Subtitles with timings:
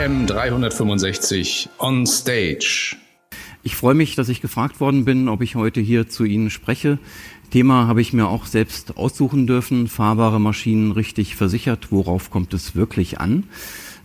[0.00, 2.96] AM 365 on Stage.
[3.62, 6.98] Ich freue mich, dass ich gefragt worden bin, ob ich heute hier zu Ihnen spreche.
[7.50, 9.88] Thema habe ich mir auch selbst aussuchen dürfen.
[9.88, 11.88] Fahrbare Maschinen richtig versichert.
[11.90, 13.44] Worauf kommt es wirklich an?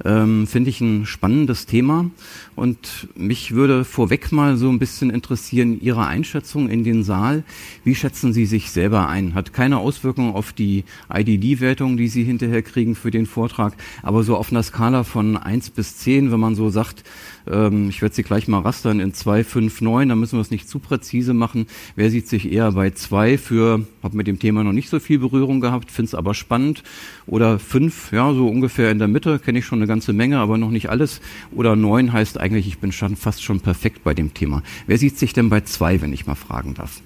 [0.03, 2.09] Ähm, Finde ich ein spannendes Thema.
[2.55, 7.43] Und mich würde vorweg mal so ein bisschen interessieren, Ihre Einschätzung in den Saal.
[7.83, 9.33] Wie schätzen Sie sich selber ein?
[9.33, 14.35] Hat keine Auswirkung auf die IDD-Wertung, die Sie hinterher kriegen für den Vortrag, aber so
[14.35, 17.03] auf einer Skala von eins bis zehn, wenn man so sagt,
[17.49, 20.51] ähm, ich werde Sie gleich mal rastern in zwei, fünf, neun, da müssen wir es
[20.51, 21.67] nicht zu präzise machen.
[21.95, 25.19] Wer sieht sich eher bei zwei für, habe mit dem Thema noch nicht so viel
[25.19, 26.83] Berührung gehabt, finde es aber spannend.
[27.27, 30.57] Oder fünf, ja, so ungefähr in der Mitte, kenne ich schon eine ganze Menge, aber
[30.57, 31.21] noch nicht alles.
[31.53, 34.63] Oder neun heißt eigentlich, ich bin schon fast schon perfekt bei dem Thema.
[34.87, 37.01] Wer sieht sich denn bei zwei, wenn ich mal fragen darf?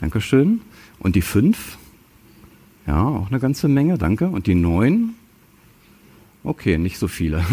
[0.00, 0.60] Dankeschön.
[1.00, 1.78] Und die fünf?
[2.86, 4.28] Ja, auch eine ganze Menge, danke.
[4.28, 5.14] Und die neun?
[6.48, 7.44] Okay, nicht so viele.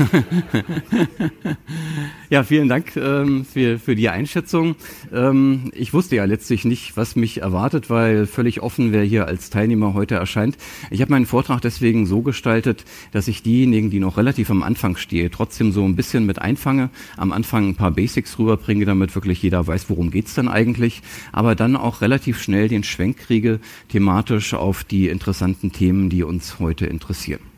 [2.29, 4.77] ja, vielen Dank ähm, für, für die Einschätzung.
[5.13, 9.49] Ähm, ich wusste ja letztlich nicht, was mich erwartet, weil völlig offen, wer hier als
[9.49, 10.55] Teilnehmer heute erscheint.
[10.91, 14.95] Ich habe meinen Vortrag deswegen so gestaltet, dass ich diejenigen, die noch relativ am Anfang
[14.95, 19.43] stehe, trotzdem so ein bisschen mit einfange, am Anfang ein paar Basics rüberbringe, damit wirklich
[19.43, 21.01] jeder weiß, worum geht's denn eigentlich,
[21.33, 23.59] aber dann auch relativ schnell den Schwenk kriege,
[23.89, 27.54] thematisch auf die interessanten Themen, die uns heute interessieren.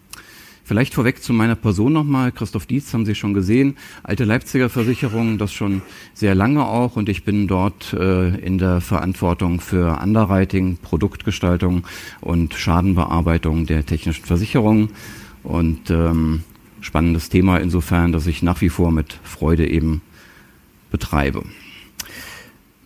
[0.68, 2.34] Vielleicht vorweg zu meiner Person nochmal.
[2.34, 3.78] Christoph Dietz haben Sie schon gesehen.
[4.04, 5.82] Alte Leipziger Versicherung, das schon
[6.14, 6.98] sehr lange auch.
[6.98, 11.88] Und ich bin dort äh, in der Verantwortung für Underwriting, Produktgestaltung
[12.20, 14.90] und Schadenbearbeitung der technischen Versicherung.
[15.42, 16.44] Und ähm,
[16.82, 20.02] spannendes Thema insofern, dass ich nach wie vor mit Freude eben
[20.92, 21.44] betreibe.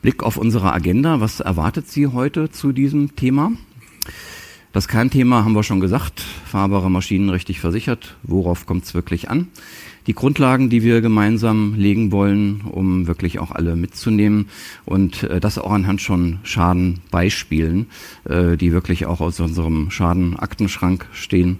[0.03, 1.19] Blick auf unsere Agenda.
[1.19, 3.53] Was erwartet Sie heute zu diesem Thema?
[4.73, 8.15] Das Kernthema haben wir schon gesagt, fahrbare Maschinen richtig versichert.
[8.23, 9.49] Worauf kommt es wirklich an?
[10.07, 14.47] Die Grundlagen, die wir gemeinsam legen wollen, um wirklich auch alle mitzunehmen
[14.85, 17.87] und äh, das auch anhand schon Schadenbeispielen,
[18.23, 21.59] äh, die wirklich auch aus unserem Schadenaktenschrank stehen,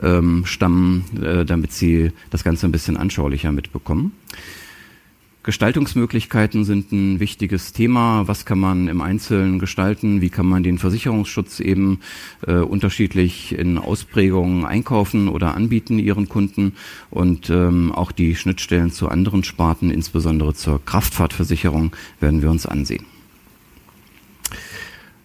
[0.00, 4.12] ähm, stammen, äh, damit Sie das Ganze ein bisschen anschaulicher mitbekommen.
[5.44, 8.28] Gestaltungsmöglichkeiten sind ein wichtiges Thema.
[8.28, 10.20] Was kann man im Einzelnen gestalten?
[10.20, 11.98] Wie kann man den Versicherungsschutz eben
[12.46, 16.74] äh, unterschiedlich in Ausprägungen einkaufen oder anbieten ihren Kunden?
[17.10, 23.11] Und ähm, auch die Schnittstellen zu anderen Sparten, insbesondere zur Kraftfahrtversicherung, werden wir uns ansehen.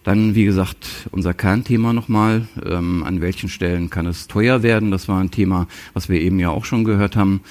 [0.04, 2.48] Dann, wie gesagt, unser Kernthema nochmal.
[2.64, 4.90] Ähm, an welchen Stellen kann es teuer werden?
[4.90, 7.42] Das war ein Thema, was wir eben ja auch schon gehört haben.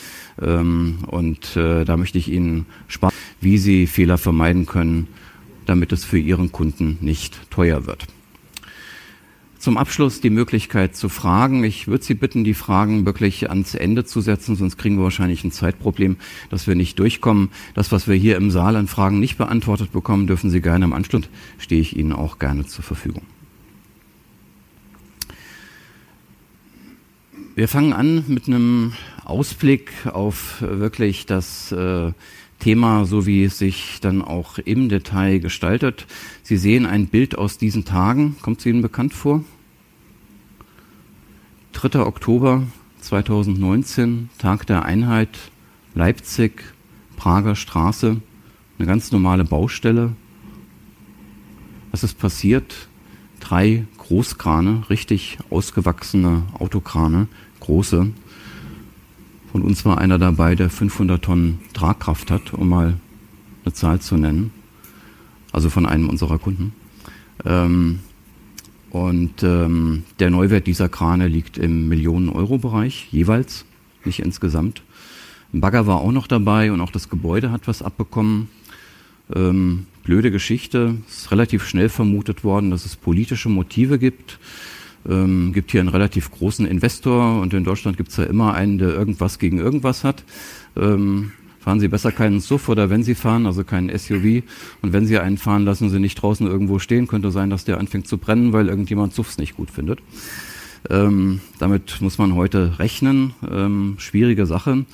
[0.42, 5.08] Ähm, und äh, da möchte ich Ihnen sparen, wie Sie Fehler vermeiden können,
[5.66, 8.08] damit es für Ihren Kunden nicht teuer wird.
[9.68, 11.62] Zum Abschluss die Möglichkeit zu fragen.
[11.66, 15.44] Ich würde Sie bitten, die Fragen wirklich ans Ende zu setzen, sonst kriegen wir wahrscheinlich
[15.44, 16.16] ein Zeitproblem,
[16.50, 17.50] dass wir nicht durchkommen.
[17.74, 20.94] Das, was wir hier im Saal an Fragen nicht beantwortet bekommen, dürfen Sie gerne im
[20.94, 21.24] Anschluss,
[21.58, 23.24] stehe ich Ihnen auch gerne zur Verfügung.
[27.56, 28.94] Wir fangen an mit einem
[29.26, 32.14] Ausblick auf wirklich das äh,
[32.60, 36.08] Thema, so wie es sich dann auch im Detail gestaltet.
[36.42, 38.38] Sie sehen ein Bild aus diesen Tagen.
[38.42, 39.44] Kommt es Ihnen bekannt vor?
[41.78, 42.00] 3.
[42.00, 42.64] Oktober
[43.02, 45.38] 2019, Tag der Einheit,
[45.94, 46.64] Leipzig,
[47.18, 48.20] Prager Straße,
[48.80, 50.14] eine ganz normale Baustelle.
[51.92, 52.88] Was ist passiert?
[53.40, 57.28] Drei Großkrane, richtig ausgewachsene Autokrane,
[57.60, 58.08] große.
[59.52, 63.00] Von uns war einer dabei, der 500 Tonnen Tragkraft hat, um mal
[63.66, 64.52] eine Zahl zu nennen.
[65.52, 66.74] Also von einem unserer Kunden.
[67.46, 68.00] Ähm,
[68.90, 73.66] und ähm, der Neuwert dieser Krane liegt im Millionen-Euro-Bereich jeweils,
[74.06, 74.84] nicht insgesamt.
[75.54, 78.50] Ein Bagger war auch noch dabei und auch das Gebäude hat was abbekommen.
[79.34, 84.40] Ähm, blöde Geschichte, es ist relativ schnell vermutet worden, dass es politische Motive gibt.
[85.08, 88.78] Ähm, gibt hier einen relativ großen Investor und in Deutschland gibt es ja immer einen,
[88.78, 90.24] der irgendwas gegen irgendwas hat.
[90.76, 91.32] Ähm,
[91.68, 94.42] fahren Sie besser keinen SUV oder wenn Sie fahren, also keinen SUV.
[94.82, 97.08] Und wenn Sie einen fahren, lassen Sie nicht draußen irgendwo stehen.
[97.08, 100.00] Könnte sein, dass der anfängt zu brennen, weil irgendjemand SUVs nicht gut findet.
[100.90, 103.34] Ähm, damit muss man heute rechnen.
[103.52, 104.86] Ähm, schwierige Sache.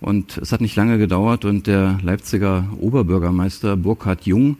[0.00, 4.58] Und es hat nicht lange gedauert und der Leipziger Oberbürgermeister Burkhard Jung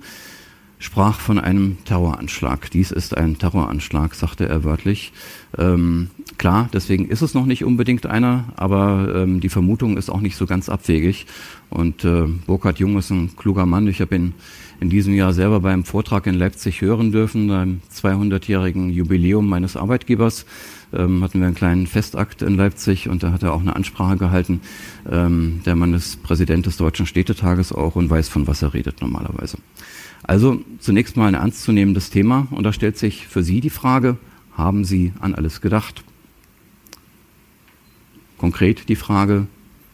[0.81, 2.71] sprach von einem Terroranschlag.
[2.71, 5.13] Dies ist ein Terroranschlag, sagte er wörtlich.
[5.59, 10.23] Ähm, klar, deswegen ist es noch nicht unbedingt einer, aber ähm, die Vermutung ist auch
[10.23, 11.27] nicht so ganz abwegig.
[11.69, 13.87] Und äh, Burkhard Jung ist ein kluger Mann.
[13.89, 14.35] Ich habe ihn
[14.81, 20.47] in diesem Jahr selber beim Vortrag in Leipzig hören dürfen, beim 200-jährigen Jubiläum meines Arbeitgebers.
[20.95, 24.17] ähm, hatten wir einen kleinen Festakt in Leipzig und da hat er auch eine Ansprache
[24.17, 24.63] gehalten.
[25.09, 29.03] Ähm, der Mann ist Präsident des Deutschen Städtetages auch und weiß, von was er redet
[29.03, 29.59] normalerweise.
[30.23, 34.19] Also zunächst mal ein ernstzunehmendes Thema und da stellt sich für Sie die Frage,
[34.53, 36.05] haben Sie an alles gedacht?
[38.39, 39.47] Konkret die Frage,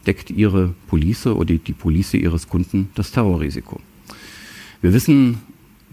[0.06, 3.80] deckt Ihre Police oder die Police Ihres Kunden das Terrorrisiko?
[4.82, 5.38] Wir wissen,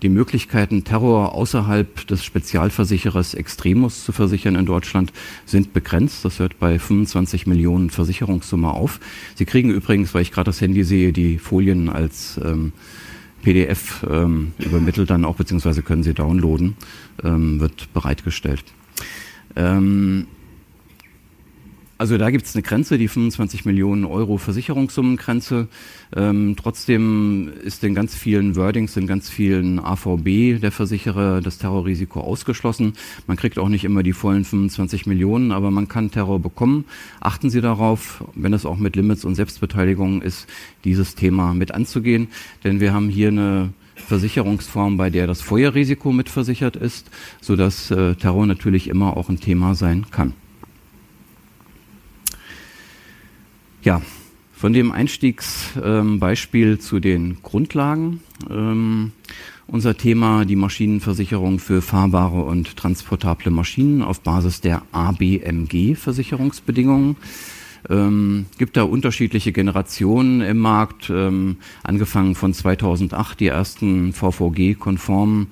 [0.04, 5.14] die Möglichkeiten, Terror außerhalb des Spezialversicherers Extremus zu versichern in Deutschland,
[5.46, 6.26] sind begrenzt.
[6.26, 9.00] Das hört bei 25 Millionen Versicherungssumme auf.
[9.36, 12.74] Sie kriegen übrigens, weil ich gerade das Handy sehe, die Folien als ähm,
[13.44, 16.76] PDF ähm, übermittelt dann auch, beziehungsweise können Sie downloaden,
[17.24, 18.64] ähm, wird bereitgestellt.
[19.56, 20.28] Ähm,
[22.04, 25.70] also da gibt es eine Grenze, die 25 Millionen Euro Versicherungssummentengrenze.
[26.14, 32.20] Ähm, trotzdem ist in ganz vielen Wordings, in ganz vielen AVB der Versicherer das Terrorrisiko
[32.20, 32.92] ausgeschlossen.
[33.26, 36.84] Man kriegt auch nicht immer die vollen 25 Millionen, aber man kann Terror bekommen.
[37.22, 40.50] Achten Sie darauf, wenn es auch mit Limits und Selbstbeteiligung ist,
[40.84, 42.28] dieses Thema mit anzugehen.
[42.66, 47.10] Denn wir haben hier eine Versicherungsform, bei der das Feuerrisiko mitversichert ist,
[47.40, 50.34] sodass äh, Terror natürlich immer auch ein Thema sein kann.
[53.84, 54.02] Ja,
[54.54, 58.22] von dem Einstiegsbeispiel ähm, zu den Grundlagen.
[58.50, 59.12] Ähm,
[59.68, 67.18] unser Thema die Maschinenversicherung für fahrbare und transportable Maschinen auf Basis der ABMG-Versicherungsbedingungen.
[67.90, 75.48] Ähm, gibt da unterschiedliche Generationen im Markt, ähm, angefangen von 2008, die ersten VVG-konformen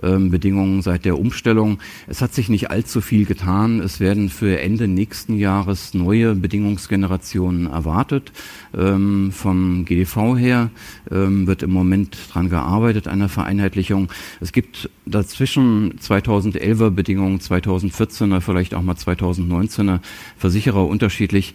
[0.00, 1.78] Bedingungen seit der Umstellung.
[2.06, 3.80] Es hat sich nicht allzu viel getan.
[3.80, 8.32] Es werden für Ende nächsten Jahres neue Bedingungsgenerationen erwartet.
[8.76, 10.70] Ähm, vom GDV her
[11.10, 14.08] ähm, wird im Moment dran gearbeitet, einer Vereinheitlichung.
[14.40, 20.00] Es gibt dazwischen 2011er Bedingungen, 2014er, vielleicht auch mal 2019er
[20.38, 21.54] Versicherer unterschiedlich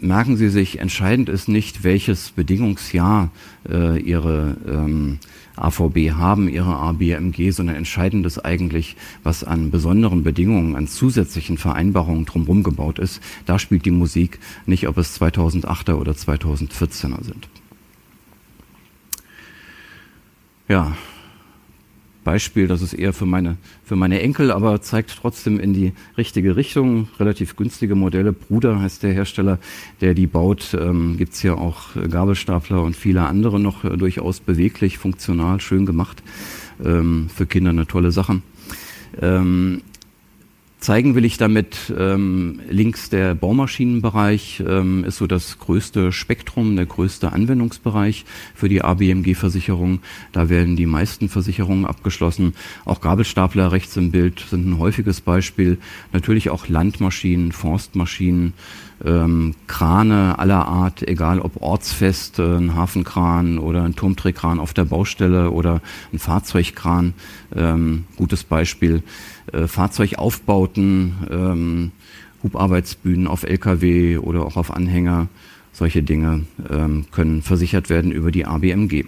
[0.00, 3.30] merken Sie sich, entscheidend ist nicht, welches Bedingungsjahr
[3.68, 5.18] äh, Ihre ähm,
[5.56, 12.24] AVB haben, ihre ABMG, sondern entscheidend ist eigentlich, was an besonderen Bedingungen, an zusätzlichen Vereinbarungen
[12.24, 13.20] drumherum gebaut ist.
[13.46, 17.48] Da spielt die Musik nicht, ob es 2008er oder 2014er sind.
[20.68, 20.96] Ja,
[22.24, 26.56] Beispiel, das ist eher für meine, für meine Enkel, aber zeigt trotzdem in die richtige
[26.56, 27.08] Richtung.
[27.20, 28.32] Relativ günstige Modelle.
[28.32, 29.58] Bruder heißt der Hersteller,
[30.00, 30.76] der die baut.
[30.78, 35.86] Ähm, Gibt es ja auch Gabelstapler und viele andere noch äh, durchaus beweglich, funktional, schön
[35.86, 36.22] gemacht.
[36.84, 38.40] Ähm, für Kinder eine tolle Sache.
[39.20, 39.82] Ähm,
[40.84, 46.84] Zeigen will ich damit ähm, links der Baumaschinenbereich ähm, ist so das größte Spektrum, der
[46.84, 50.00] größte Anwendungsbereich für die ABMG-Versicherung.
[50.32, 52.52] Da werden die meisten Versicherungen abgeschlossen.
[52.84, 55.78] Auch Gabelstapler rechts im Bild sind ein häufiges Beispiel.
[56.12, 58.52] Natürlich auch Landmaschinen, Forstmaschinen,
[59.04, 64.84] ähm, Krane aller Art, egal ob ortsfest, äh, ein Hafenkran oder ein Turmdrehkran auf der
[64.84, 65.80] Baustelle oder
[66.12, 67.14] ein Fahrzeugkran,
[67.54, 69.02] ähm, gutes Beispiel.
[69.52, 71.92] Äh, Fahrzeugaufbauten, ähm,
[72.42, 75.28] Hubarbeitsbühnen auf Lkw oder auch auf Anhänger,
[75.72, 79.04] solche Dinge ähm, können versichert werden über die ABMG.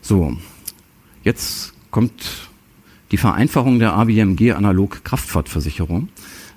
[0.00, 0.36] So,
[1.24, 2.48] jetzt kommt
[3.10, 6.08] die Vereinfachung der ABMG analog Kraftfahrtversicherung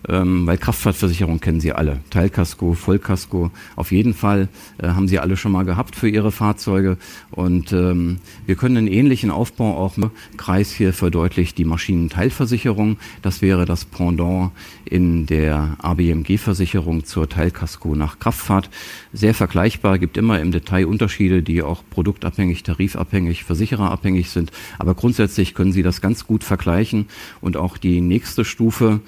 [0.08, 2.00] ähm, weil Kraftfahrtversicherung kennen Sie alle.
[2.10, 6.98] Teilkasko, Vollkasko, auf jeden Fall äh, haben Sie alle schon mal gehabt für Ihre Fahrzeuge.
[7.32, 12.98] Und ähm, wir können einen ähnlichen Aufbau auch im Kreis hier verdeutlicht die Maschinenteilversicherung.
[13.22, 14.52] Das wäre das Pendant
[14.86, 18.70] in der ABMG-Versicherung zur Teilkasko nach Kraftfahrt.
[19.14, 24.52] Sehr vergleichbar, gibt immer im Detail Unterschiede, die auch produktabhängig, tarifabhängig, versichererabhängig sind.
[24.78, 27.08] Aber grundsätzlich können Sie das ganz gut vergleichen
[27.42, 29.02] und auch die nächste Stufe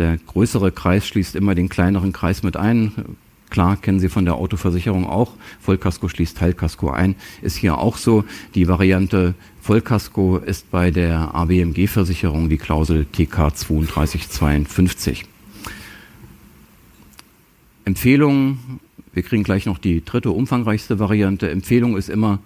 [0.00, 2.92] der größere Kreis schließt immer den kleineren Kreis mit ein.
[3.50, 5.34] Klar, kennen Sie von der Autoversicherung auch.
[5.60, 7.16] Vollkasko schließt Teilkasko ein.
[7.42, 8.24] Ist hier auch so.
[8.54, 15.26] Die Variante Vollkasko ist bei der ABMG-Versicherung die Klausel TK 3252.
[17.84, 18.80] Empfehlung,
[19.12, 21.50] wir kriegen gleich noch die dritte umfangreichste Variante.
[21.50, 22.38] Empfehlung ist immer,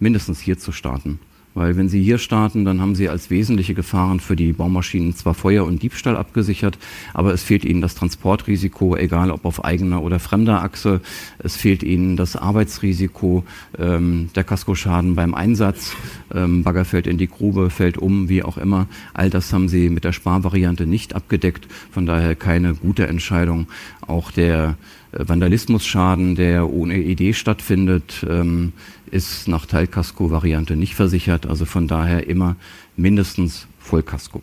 [0.00, 1.20] mindestens hier zu starten.
[1.54, 5.34] Weil wenn Sie hier starten, dann haben Sie als wesentliche Gefahren für die Baumaschinen zwar
[5.34, 6.78] Feuer und Diebstahl abgesichert,
[7.12, 11.00] aber es fehlt Ihnen das Transportrisiko, egal ob auf eigener oder fremder Achse.
[11.38, 13.44] Es fehlt Ihnen das Arbeitsrisiko,
[13.78, 15.94] ähm, der Kaskoschaden beim Einsatz.
[16.34, 18.88] Ähm, Bagger fällt in die Grube, fällt um, wie auch immer.
[19.12, 21.68] All das haben Sie mit der Sparvariante nicht abgedeckt.
[21.92, 23.68] Von daher keine gute Entscheidung.
[24.00, 24.76] Auch der
[25.12, 28.72] äh, Vandalismusschaden, der ohne Idee stattfindet, ähm,
[29.14, 31.46] ist nach Teilkasko-Variante nicht versichert.
[31.46, 32.56] Also von daher immer
[32.96, 34.42] mindestens Vollkasko.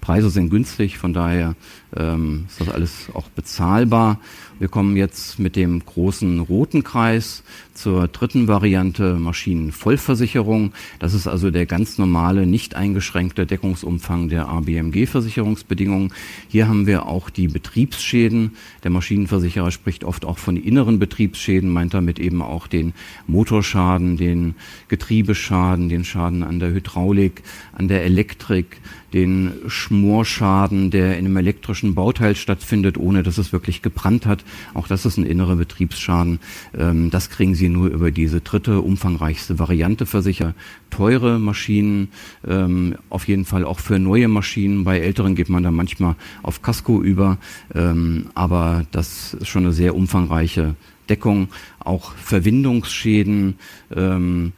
[0.00, 1.54] Preise sind günstig, von daher
[1.94, 4.18] ähm, ist das alles auch bezahlbar.
[4.62, 7.42] Wir kommen jetzt mit dem großen roten Kreis
[7.74, 10.72] zur dritten Variante Maschinenvollversicherung.
[11.00, 16.12] Das ist also der ganz normale, nicht eingeschränkte Deckungsumfang der ABMG-Versicherungsbedingungen.
[16.46, 18.52] Hier haben wir auch die Betriebsschäden.
[18.84, 22.92] Der Maschinenversicherer spricht oft auch von inneren Betriebsschäden, meint damit eben auch den
[23.26, 24.54] Motorschaden, den
[24.86, 27.42] Getriebeschaden, den Schaden an der Hydraulik,
[27.72, 28.80] an der Elektrik,
[29.12, 34.44] den Schmorschaden, der in einem elektrischen Bauteil stattfindet, ohne dass es wirklich gebrannt hat.
[34.74, 36.40] Auch das ist ein innerer Betriebsschaden.
[36.76, 40.54] Ähm, das kriegen Sie nur über diese dritte, umfangreichste Variante versichert.
[40.90, 42.08] Teure Maschinen,
[42.46, 44.84] ähm, auf jeden Fall auch für neue Maschinen.
[44.84, 47.38] Bei älteren geht man da manchmal auf Casco über,
[47.74, 50.76] ähm, aber das ist schon eine sehr umfangreiche
[51.08, 51.48] Deckung.
[51.78, 53.56] Auch Verwindungsschäden,
[53.94, 54.52] ähm,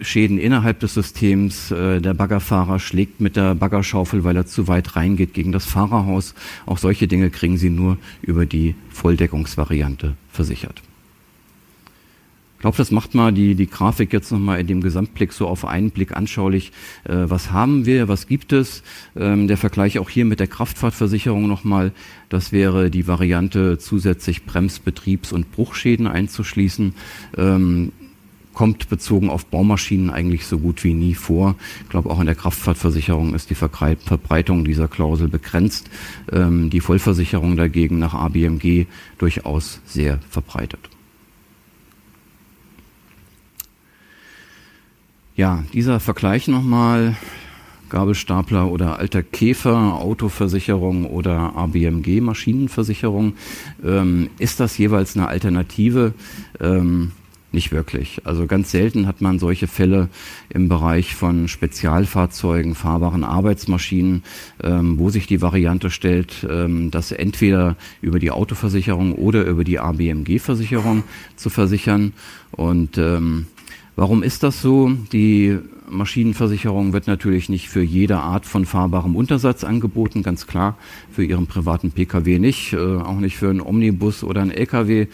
[0.00, 1.70] Schäden innerhalb des Systems.
[1.70, 6.34] Äh, der Baggerfahrer schlägt mit der Baggerschaufel, weil er zu weit reingeht gegen das Fahrerhaus.
[6.66, 10.82] Auch solche Dinge kriegen Sie nur über die Volldeckungsvariante versichert.
[12.60, 15.64] Ich glaube, das macht mal die, die Grafik jetzt nochmal in dem Gesamtblick so auf
[15.64, 16.72] einen Blick anschaulich.
[17.04, 18.82] Äh, was haben wir, was gibt es?
[19.16, 21.92] Ähm, der Vergleich auch hier mit der Kraftfahrtversicherung nochmal.
[22.28, 26.92] Das wäre die Variante zusätzlich Brems-, Betriebs- und Bruchschäden einzuschließen.
[27.38, 27.92] Ähm,
[28.52, 31.54] kommt bezogen auf Baumaschinen eigentlich so gut wie nie vor.
[31.82, 35.88] Ich glaube, auch in der Kraftfahrtversicherung ist die Verbreitung dieser Klausel begrenzt.
[36.32, 38.86] Ähm, die Vollversicherung dagegen nach ABMG
[39.18, 40.80] durchaus sehr verbreitet.
[45.36, 47.16] Ja, dieser Vergleich nochmal.
[47.88, 53.34] Gabelstapler oder alter Käfer, Autoversicherung oder ABMG Maschinenversicherung.
[53.84, 56.14] Ähm, ist das jeweils eine Alternative?
[56.60, 57.10] Ähm,
[57.52, 58.22] nicht wirklich.
[58.24, 60.08] Also ganz selten hat man solche Fälle
[60.48, 64.22] im Bereich von Spezialfahrzeugen, fahrbaren Arbeitsmaschinen,
[64.62, 69.78] ähm, wo sich die Variante stellt, ähm, das entweder über die Autoversicherung oder über die
[69.78, 71.04] ABMG-Versicherung
[71.36, 72.12] zu versichern.
[72.52, 73.46] Und ähm,
[73.96, 74.90] warum ist das so?
[75.12, 75.58] Die
[75.90, 80.76] Maschinenversicherung wird natürlich nicht für jede Art von fahrbarem Untersatz angeboten, ganz klar,
[81.10, 85.08] für Ihren privaten Pkw nicht, äh, auch nicht für einen Omnibus oder einen Lkw,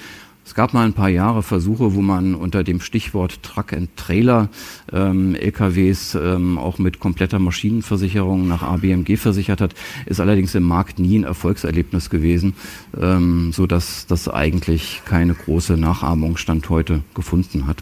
[0.47, 4.49] es gab mal ein paar Jahre Versuche, wo man unter dem Stichwort Truck and Trailer
[4.93, 9.75] ähm, LKWs ähm, auch mit kompletter Maschinenversicherung nach ABMG versichert hat,
[10.07, 12.55] ist allerdings im Markt nie ein Erfolgserlebnis gewesen,
[12.97, 17.79] ähm, so dass das eigentlich keine große Nachahmung Stand heute gefunden hat.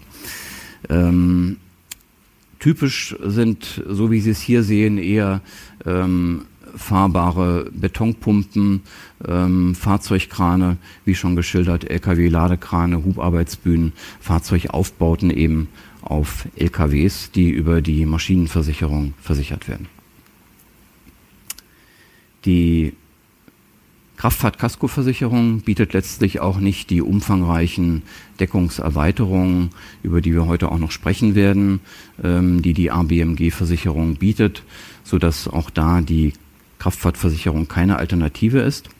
[0.88, 1.58] Ähm,
[2.60, 5.42] typisch sind, so wie Sie es hier sehen, eher
[5.84, 8.82] ähm, fahrbare Betonpumpen,
[9.26, 15.68] ähm, Fahrzeugkrane, wie schon geschildert, Lkw-Ladekrane, Hubarbeitsbühnen, Fahrzeugaufbauten eben
[16.02, 19.88] auf Lkws, die über die Maschinenversicherung versichert werden.
[22.44, 22.92] Die
[24.16, 28.02] Kraftfahrt-Kaskoversicherung bietet letztlich auch nicht die umfangreichen
[28.38, 29.70] Deckungserweiterungen,
[30.02, 31.80] über die wir heute auch noch sprechen werden,
[32.22, 34.62] ähm, die die ABMG-Versicherung bietet,
[35.02, 36.32] sodass auch da die
[36.84, 38.90] Kraftfahrtversicherung keine Alternative ist.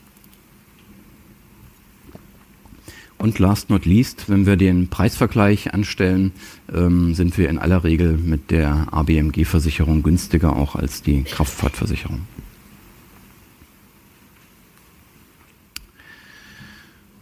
[3.18, 6.32] Und last not least, wenn wir den Preisvergleich anstellen,
[6.74, 12.22] ähm, sind wir in aller Regel mit der ABMG-Versicherung günstiger auch als die Kraftfahrtversicherung.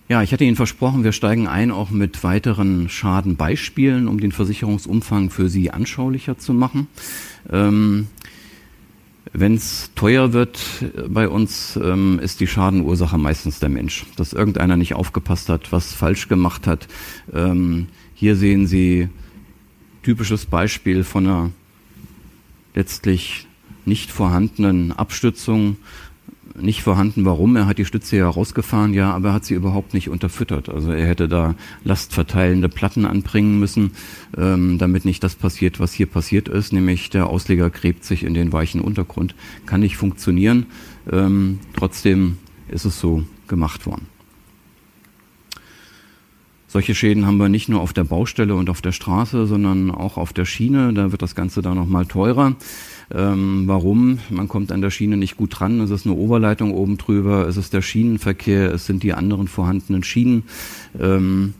[0.08, 5.30] Ja, ich hatte Ihnen versprochen, wir steigen ein auch mit weiteren Schadenbeispielen, um den Versicherungsumfang
[5.30, 6.86] für Sie anschaulicher zu machen.
[7.50, 8.06] Ähm,
[9.32, 10.60] wenn es teuer wird
[11.08, 15.92] bei uns, ähm, ist die Schadenursache meistens der Mensch, dass irgendeiner nicht aufgepasst hat, was
[15.92, 16.88] falsch gemacht hat.
[17.32, 19.08] Ähm, hier sehen Sie
[20.02, 21.50] typisches Beispiel von einer
[22.74, 23.46] letztlich
[23.84, 25.76] nicht vorhandenen Abstützung
[26.60, 27.24] nicht vorhanden.
[27.24, 27.56] Warum?
[27.56, 30.68] Er hat die Stütze ja rausgefahren, ja, aber er hat sie überhaupt nicht unterfüttert.
[30.68, 31.54] Also er hätte da
[31.84, 33.92] lastverteilende Platten anbringen müssen,
[34.36, 38.34] ähm, damit nicht das passiert, was hier passiert ist, nämlich der Ausleger gräbt sich in
[38.34, 39.34] den weichen Untergrund.
[39.66, 40.66] Kann nicht funktionieren.
[41.10, 44.06] Ähm, trotzdem ist es so gemacht worden.
[46.72, 50.16] Solche Schäden haben wir nicht nur auf der Baustelle und auf der Straße, sondern auch
[50.16, 50.94] auf der Schiene.
[50.94, 52.56] Da wird das Ganze dann nochmal teurer.
[53.14, 54.18] Ähm, warum?
[54.30, 55.80] Man kommt an der Schiene nicht gut dran.
[55.80, 60.02] Es ist eine Oberleitung oben drüber, es ist der Schienenverkehr, es sind die anderen vorhandenen
[60.02, 60.44] Schienen.
[60.98, 61.54] Ähm,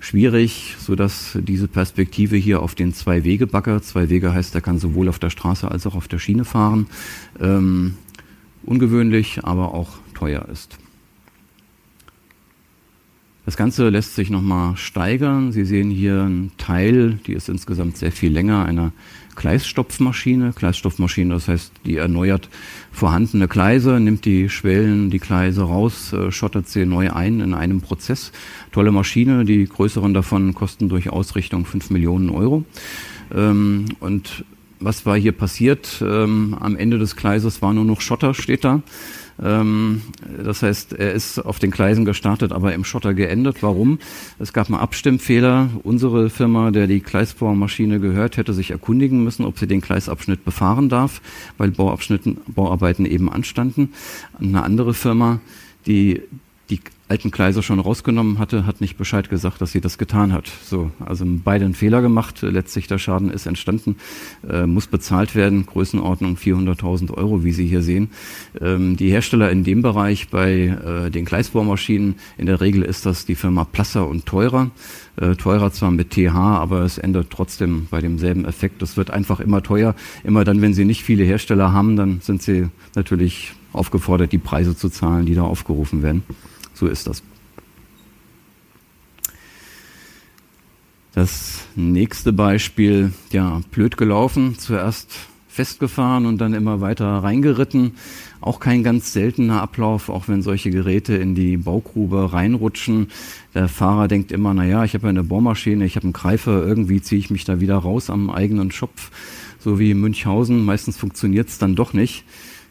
[0.00, 5.08] schwierig, so dass diese Perspektive hier auf den Zwei-Wege-Bagger, zwei Wege heißt, er kann sowohl
[5.08, 6.86] auf der Straße als auch auf der Schiene fahren,
[7.40, 7.94] ähm,
[8.64, 10.78] ungewöhnlich, aber auch teuer ist.
[13.46, 15.52] Das Ganze lässt sich nochmal steigern.
[15.52, 18.92] Sie sehen hier einen Teil, die ist insgesamt sehr viel länger, einer
[19.36, 20.52] Gleisstopfmaschine.
[20.56, 22.48] Gleisstopfmaschine, das heißt, die erneuert
[22.90, 27.82] vorhandene Gleise, nimmt die Schwellen, die Gleise raus, äh, schottert sie neu ein in einem
[27.82, 28.32] Prozess.
[28.72, 32.64] Tolle Maschine, die größeren davon kosten durch Ausrichtung 5 Millionen Euro.
[33.34, 34.46] Ähm, und
[34.80, 36.02] was war hier passiert?
[36.02, 38.82] Ähm, am Ende des Gleises war nur noch Schotter, steht da.
[39.42, 40.02] Ähm,
[40.42, 43.62] das heißt, er ist auf den Gleisen gestartet, aber im Schotter geendet.
[43.62, 43.98] Warum?
[44.38, 45.70] Es gab einen Abstimmfehler.
[45.82, 50.88] Unsere Firma, der die Gleisbaumaschine gehört, hätte sich erkundigen müssen, ob sie den Gleisabschnitt befahren
[50.88, 51.20] darf,
[51.58, 53.92] weil Bauarbeiten eben anstanden.
[54.40, 55.40] Eine andere Firma,
[55.86, 56.22] die
[56.70, 56.80] die
[57.14, 60.50] alten Gleise schon rausgenommen hatte, hat nicht Bescheid gesagt, dass sie das getan hat.
[60.64, 62.42] So, also beide einen Fehler gemacht.
[62.42, 63.94] Letztlich der Schaden ist entstanden,
[64.50, 65.64] äh, muss bezahlt werden.
[65.64, 68.10] Größenordnung 400.000 Euro, wie Sie hier sehen.
[68.60, 73.26] Ähm, die Hersteller in dem Bereich bei äh, den Gleisbohrmaschinen, in der Regel ist das
[73.26, 74.72] die Firma Plasser und Teurer.
[75.14, 78.82] Äh, teurer zwar mit TH, aber es ändert trotzdem bei demselben Effekt.
[78.82, 79.94] Das wird einfach immer teuer.
[80.24, 82.66] Immer dann, wenn Sie nicht viele Hersteller haben, dann sind Sie
[82.96, 86.24] natürlich aufgefordert, die Preise zu zahlen, die da aufgerufen werden.
[86.74, 87.22] So ist das.
[91.14, 95.12] Das nächste Beispiel, ja, blöd gelaufen, zuerst
[95.46, 97.92] festgefahren und dann immer weiter reingeritten.
[98.40, 103.06] Auch kein ganz seltener Ablauf, auch wenn solche Geräte in die Baugrube reinrutschen.
[103.54, 107.00] Der Fahrer denkt immer, na ja, ich habe eine Bohrmaschine, ich habe einen Greifer, irgendwie
[107.00, 109.12] ziehe ich mich da wieder raus am eigenen Schopf,
[109.60, 110.64] so wie Münchhausen.
[110.64, 112.24] Meistens funktioniert es dann doch nicht.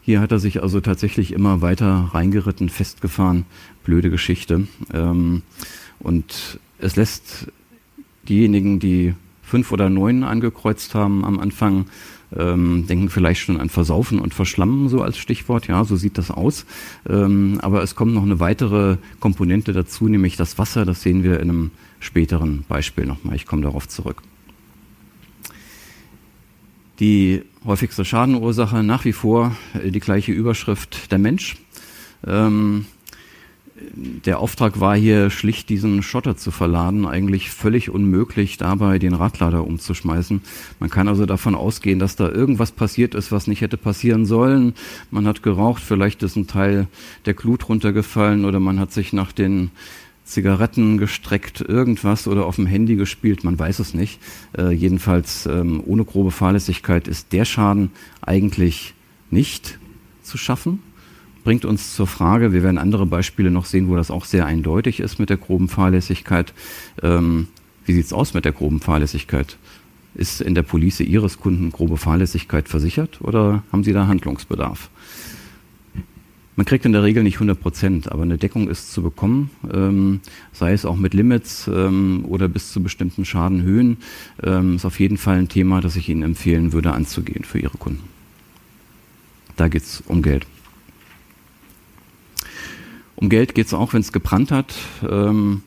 [0.06, 3.46] Hier hat er sich also tatsächlich immer weiter reingeritten, festgefahren.
[3.86, 4.68] Blöde Geschichte.
[4.94, 5.44] Ähm,
[6.00, 7.48] und es lässt
[8.28, 11.86] diejenigen, die fünf oder neun angekreuzt haben am Anfang,
[12.36, 15.68] ähm, denken vielleicht schon an Versaufen und Verschlammen, so als Stichwort.
[15.68, 16.66] Ja, so sieht das aus.
[17.08, 20.84] Ähm, aber es kommt noch eine weitere Komponente dazu, nämlich das Wasser.
[20.84, 23.38] Das sehen wir in einem späteren Beispiel nochmal.
[23.38, 24.22] Ich komme darauf zurück.
[27.00, 31.56] Die häufigste Schadenursache nach wie vor äh, die gleiche Überschrift, der Mensch.
[32.26, 32.86] Ähm,
[34.26, 37.06] der Auftrag war hier schlicht, diesen Schotter zu verladen.
[37.06, 40.42] Eigentlich völlig unmöglich, dabei den Radlader umzuschmeißen.
[40.80, 44.74] Man kann also davon ausgehen, dass da irgendwas passiert ist, was nicht hätte passieren sollen.
[45.12, 46.88] Man hat geraucht, vielleicht ist ein Teil
[47.26, 49.72] der Glut runtergefallen oder man hat sich nach den
[50.26, 54.20] Zigaretten gestreckt, irgendwas oder auf dem Handy gespielt, man weiß es nicht.
[54.58, 58.94] Äh, jedenfalls ähm, ohne grobe Fahrlässigkeit ist der Schaden eigentlich
[59.30, 59.80] nicht
[60.22, 60.80] zu schaffen.
[61.44, 65.02] Bringt uns zur Frage, wir werden andere Beispiele noch sehen, wo das auch sehr eindeutig
[65.02, 66.54] ist mit der groben Fahrlässigkeit.
[67.02, 67.48] Ähm,
[67.86, 69.58] wie sieht's aus mit der groben Fahrlässigkeit?
[70.16, 74.90] Ist in der Police Ihres Kunden grobe Fahrlässigkeit versichert oder haben Sie da Handlungsbedarf?
[76.56, 80.22] Man kriegt in der Regel nicht 100 Prozent, aber eine Deckung ist zu bekommen, ähm,
[80.52, 83.98] sei es auch mit Limits ähm, oder bis zu bestimmten Schadenhöhen.
[84.44, 87.78] Ähm, ist auf jeden Fall ein Thema, das ich Ihnen empfehlen würde, anzugehen für Ihre
[87.78, 88.04] Kunden.
[89.56, 90.46] Da geht es um Geld.
[93.16, 94.76] Um Geld geht es auch, wenn es gebrannt hat.
[95.10, 95.64] Ähm,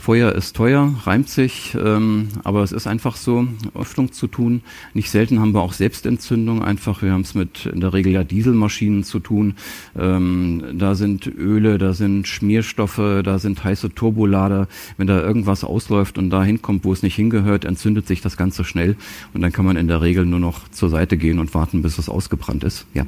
[0.00, 4.62] Feuer ist teuer, reimt sich, ähm, aber es ist einfach so, Öffnung zu tun.
[4.94, 7.02] Nicht selten haben wir auch Selbstentzündung einfach.
[7.02, 9.56] Wir haben es mit in der Regel ja Dieselmaschinen zu tun.
[9.98, 14.68] Ähm, da sind Öle, da sind Schmierstoffe, da sind heiße Turbolader.
[14.96, 18.64] Wenn da irgendwas ausläuft und da hinkommt, wo es nicht hingehört, entzündet sich das Ganze
[18.64, 18.96] schnell
[19.34, 21.98] und dann kann man in der Regel nur noch zur Seite gehen und warten, bis
[21.98, 22.86] es ausgebrannt ist.
[22.94, 23.04] Ja.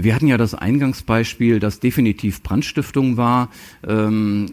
[0.00, 3.50] Wir hatten ja das Eingangsbeispiel, das definitiv Brandstiftung war.
[3.86, 4.46] Ähm,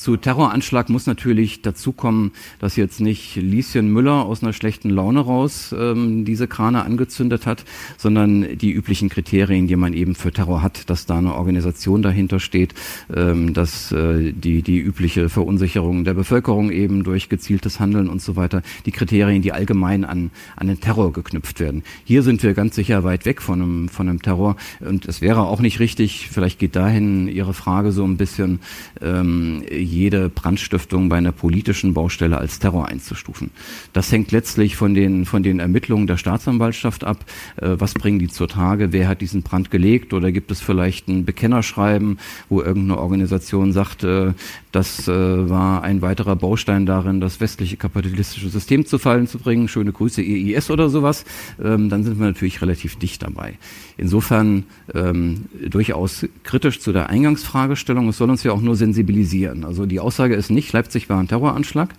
[0.00, 5.74] zu Terroranschlag muss natürlich dazukommen, dass jetzt nicht Lieschen Müller aus einer schlechten Laune raus
[5.78, 7.64] ähm, diese Krane angezündet hat,
[7.98, 12.40] sondern die üblichen Kriterien, die man eben für Terror hat, dass da eine Organisation dahinter
[12.40, 12.74] steht,
[13.14, 18.36] ähm, dass äh, die, die übliche Verunsicherung der Bevölkerung eben durch gezieltes Handeln und so
[18.36, 21.82] weiter, die Kriterien, die allgemein an, an den Terror geknüpft werden.
[22.04, 25.42] Hier sind wir ganz sicher weit weg von einem, von einem Terror und es wäre
[25.42, 28.60] auch nicht richtig, vielleicht geht dahin Ihre Frage so ein bisschen,
[29.02, 33.50] ähm, jede Brandstiftung bei einer politischen Baustelle als Terror einzustufen.
[33.92, 37.24] Das hängt letztlich von den, von den Ermittlungen der Staatsanwaltschaft ab.
[37.56, 38.92] Äh, was bringen die zur Tage?
[38.92, 40.12] Wer hat diesen Brand gelegt?
[40.14, 44.32] Oder gibt es vielleicht ein Bekennerschreiben, wo irgendeine Organisation sagt, äh,
[44.72, 45.12] das äh,
[45.50, 49.68] war ein weiterer Baustein darin, das westliche kapitalistische System zu fallen zu bringen.
[49.68, 51.24] Schöne Grüße EIS oder sowas.
[51.62, 53.58] Ähm, dann sind wir natürlich relativ dicht dabei.
[54.00, 58.08] Insofern ähm, durchaus kritisch zu der Eingangsfragestellung.
[58.08, 59.62] Es soll uns ja auch nur sensibilisieren.
[59.66, 61.90] Also die Aussage ist nicht, Leipzig war ein Terroranschlag.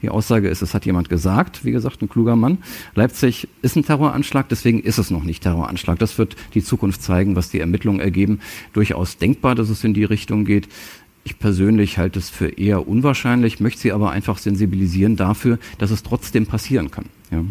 [0.00, 2.58] Die Aussage ist, es hat jemand gesagt, wie gesagt, ein kluger Mann.
[2.94, 5.98] Leipzig ist ein Terroranschlag, deswegen ist es noch nicht Terroranschlag.
[5.98, 8.40] Das wird die Zukunft zeigen, was die Ermittlungen ergeben.
[8.72, 10.66] Durchaus denkbar, dass es in die Richtung geht.
[11.24, 16.02] Ich persönlich halte es für eher unwahrscheinlich, möchte Sie aber einfach sensibilisieren dafür, dass es
[16.02, 17.04] trotzdem passieren kann.
[17.30, 17.44] Ja.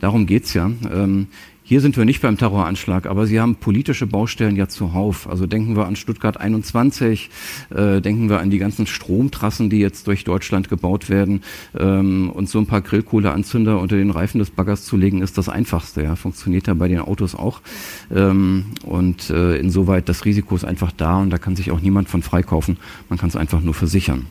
[0.00, 0.70] Darum geht's ja.
[0.90, 1.26] Ähm,
[1.74, 5.28] hier sind wir nicht beim Terroranschlag, aber Sie haben politische Baustellen ja zuhauf.
[5.28, 7.30] Also denken wir an Stuttgart 21,
[7.74, 11.42] äh, denken wir an die ganzen Stromtrassen, die jetzt durch Deutschland gebaut werden.
[11.76, 15.48] Ähm, und so ein paar Grillkohleanzünder unter den Reifen des Baggers zu legen, ist das
[15.48, 16.04] Einfachste.
[16.04, 16.14] Ja.
[16.14, 17.60] Funktioniert ja bei den Autos auch.
[18.14, 22.08] Ähm, und äh, insoweit, das Risiko ist einfach da und da kann sich auch niemand
[22.08, 22.76] von freikaufen.
[23.08, 24.26] Man kann es einfach nur versichern.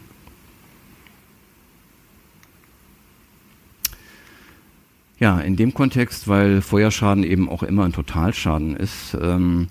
[5.24, 9.18] Ja, in dem Kontext, weil Feuerschaden eben auch immer ein Totalschaden ist.
[9.22, 9.68] Ähm,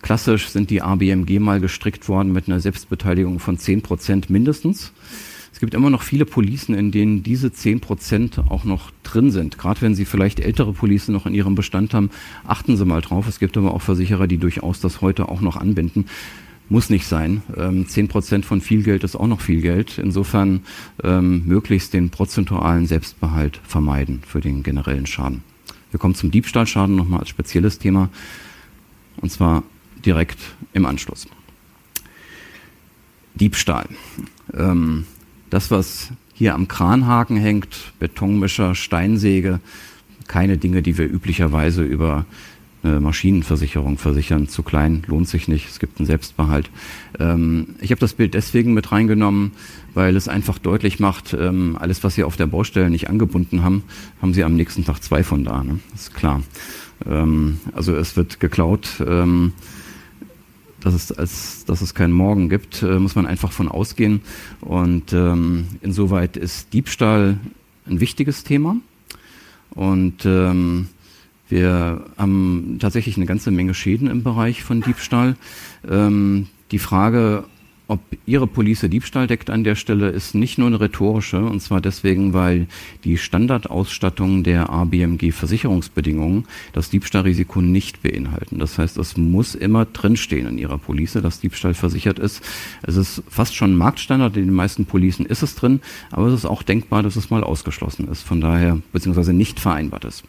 [0.00, 4.94] klassisch sind die ABMG mal gestrickt worden mit einer Selbstbeteiligung von 10 Prozent mindestens.
[5.52, 9.58] Es gibt immer noch viele Policen, in denen diese 10 Prozent auch noch drin sind.
[9.58, 12.08] Gerade wenn Sie vielleicht ältere Policen noch in Ihrem Bestand haben,
[12.46, 13.28] achten Sie mal drauf.
[13.28, 16.06] Es gibt aber auch Versicherer, die durchaus das heute auch noch anbinden.
[16.68, 17.42] Muss nicht sein.
[17.56, 19.98] Ähm, zehn Prozent von viel Geld ist auch noch viel Geld.
[19.98, 20.62] Insofern
[21.02, 25.42] ähm, möglichst den prozentualen Selbstbehalt vermeiden für den generellen Schaden.
[25.90, 28.08] Wir kommen zum Diebstahlschaden nochmal als spezielles Thema.
[29.20, 29.62] Und zwar
[30.04, 30.38] direkt
[30.72, 31.26] im Anschluss.
[33.34, 33.86] Diebstahl.
[34.52, 35.06] Ähm,
[35.50, 39.60] das, was hier am Kranhaken hängt, Betonmischer, Steinsäge,
[40.26, 42.26] keine Dinge, die wir üblicherweise über
[42.84, 44.48] eine Maschinenversicherung versichern.
[44.48, 45.68] Zu klein lohnt sich nicht.
[45.68, 46.70] Es gibt einen Selbstbehalt.
[47.18, 49.52] Ähm, ich habe das Bild deswegen mit reingenommen,
[49.94, 53.84] weil es einfach deutlich macht, ähm, alles, was Sie auf der Baustelle nicht angebunden haben,
[54.20, 55.64] haben Sie am nächsten Tag zwei von da.
[55.64, 55.80] Ne?
[55.92, 56.42] Das ist klar.
[57.06, 59.02] Ähm, also es wird geklaut.
[59.06, 59.52] Ähm,
[60.80, 64.20] dass es, als, dass es keinen Morgen gibt, äh, muss man einfach von ausgehen.
[64.60, 67.38] Und ähm, insoweit ist Diebstahl
[67.86, 68.76] ein wichtiges Thema.
[69.70, 70.88] Und ähm,
[71.48, 75.36] wir haben tatsächlich eine ganze Menge Schäden im Bereich von Diebstahl.
[75.88, 77.44] Ähm, die Frage,
[77.86, 81.82] ob Ihre Police Diebstahl deckt an der Stelle, ist nicht nur eine rhetorische, und zwar
[81.82, 82.66] deswegen, weil
[83.04, 88.58] die Standardausstattung der ABMG Versicherungsbedingungen das Diebstahlrisiko nicht beinhalten.
[88.58, 92.42] Das heißt, es muss immer drinstehen in Ihrer Police, dass Diebstahl versichert ist.
[92.82, 95.80] Es ist fast schon Marktstandard, in den meisten Policen ist es drin,
[96.10, 100.06] aber es ist auch denkbar, dass es mal ausgeschlossen ist, von daher, beziehungsweise nicht vereinbart
[100.06, 100.24] ist.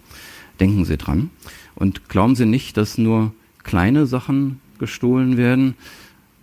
[0.60, 1.30] Denken Sie dran.
[1.76, 5.76] Und glauben Sie nicht, dass nur kleine Sachen gestohlen werden.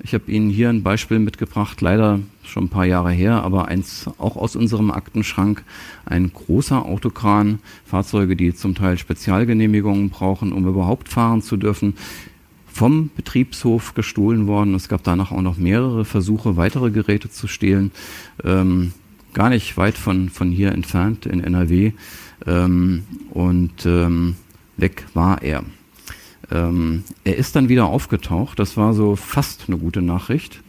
[0.04, 4.10] Ich habe Ihnen hier ein Beispiel mitgebracht, leider schon ein paar Jahre her, aber eins
[4.18, 5.62] auch aus unserem Aktenschrank.
[6.04, 11.94] Ein großer Autokran, Fahrzeuge, die zum Teil Spezialgenehmigungen brauchen, um überhaupt fahren zu dürfen,
[12.66, 14.74] vom Betriebshof gestohlen worden.
[14.74, 17.92] Es gab danach auch noch mehrere Versuche, weitere Geräte zu stehlen.
[18.42, 18.92] Ähm,
[19.34, 21.92] gar nicht weit von, von hier entfernt in NRW.
[22.46, 24.36] Ähm, und ähm,
[24.76, 25.64] weg war er.
[26.50, 28.58] Ähm, er ist dann wieder aufgetaucht.
[28.58, 30.62] Das war so fast eine gute Nachricht.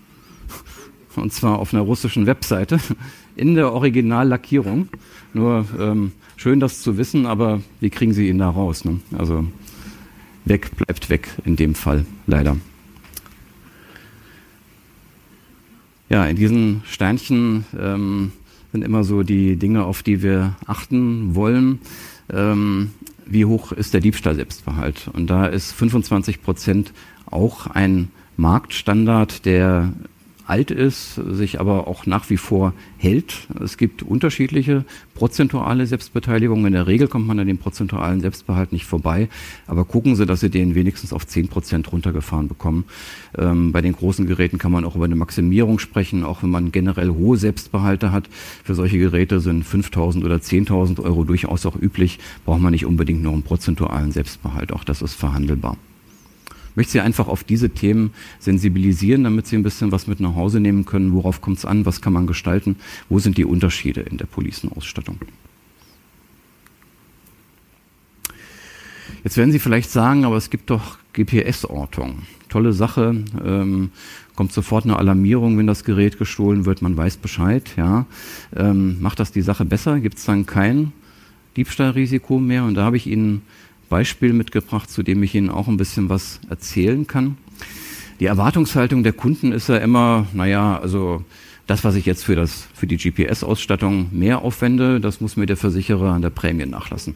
[1.16, 2.80] Und zwar auf einer russischen Webseite
[3.36, 4.90] in der Originallackierung.
[5.34, 8.86] Nur ähm, schön, das zu wissen, aber wie kriegen Sie ihn da raus?
[8.86, 9.00] Ne?
[9.18, 9.46] Also
[10.46, 12.58] weg bleibt weg in dem Fall, leider.
[16.10, 18.32] Ja, in diesen Sternchen ähm,
[18.74, 21.80] sind immer so die Dinge, auf die wir achten wollen.
[22.32, 22.92] Ähm,
[23.26, 25.10] wie hoch ist der Diebstahl Selbstbehalt?
[25.14, 26.92] Und da ist 25 Prozent
[27.28, 29.94] auch ein Marktstandard, der
[30.46, 33.48] alt ist, sich aber auch nach wie vor hält.
[33.62, 36.68] Es gibt unterschiedliche prozentuale Selbstbeteiligungen.
[36.68, 39.30] In der Regel kommt man an dem prozentualen Selbstbehalt nicht vorbei.
[39.68, 42.86] Aber gucken Sie, dass Sie den wenigstens auf 10 Prozent runtergefahren bekommen.
[43.38, 46.72] Ähm, bei den großen Geräten kann man auch über eine Maximierung sprechen, auch wenn man
[46.72, 48.28] generell hohe Selbstbehalte hat.
[48.64, 52.20] Für solche Geräte sind 5.000 oder 10.000 Euro durchaus auch üblich.
[52.46, 54.72] Braucht man nicht unbedingt noch einen prozentualen Selbstbehalt.
[54.74, 55.78] Auch das ist verhandelbar
[56.76, 60.60] möchte Sie einfach auf diese Themen sensibilisieren, damit Sie ein bisschen was mit nach Hause
[60.60, 61.14] nehmen können.
[61.14, 61.86] Worauf kommt es an?
[61.86, 62.78] Was kann man gestalten?
[63.10, 65.18] Wo sind die Unterschiede in der Policenausstattung?
[69.24, 72.24] Jetzt werden Sie vielleicht sagen, aber es gibt doch GPS-Ortung.
[72.50, 73.24] Tolle Sache.
[73.44, 73.92] Ähm,
[74.36, 76.82] kommt sofort eine Alarmierung, wenn das Gerät gestohlen wird.
[76.82, 77.72] Man weiß Bescheid.
[77.78, 78.06] Ja,
[78.56, 80.00] ähm, macht das die Sache besser?
[80.00, 80.92] Gibt es dann kein
[81.56, 82.64] Diebstahlrisiko mehr?
[82.66, 83.44] Und da habe ich Ihnen
[83.94, 87.38] Beispiel mitgebracht, zu dem ich Ihnen auch ein bisschen was erzählen kann.
[88.20, 91.24] Die Erwartungshaltung der Kunden ist ja immer, naja, also
[91.68, 95.58] das, was ich jetzt für, das, für die GPS-Ausstattung mehr aufwende, das muss mir der
[95.58, 97.16] Versicherer an der Prämie nachlassen.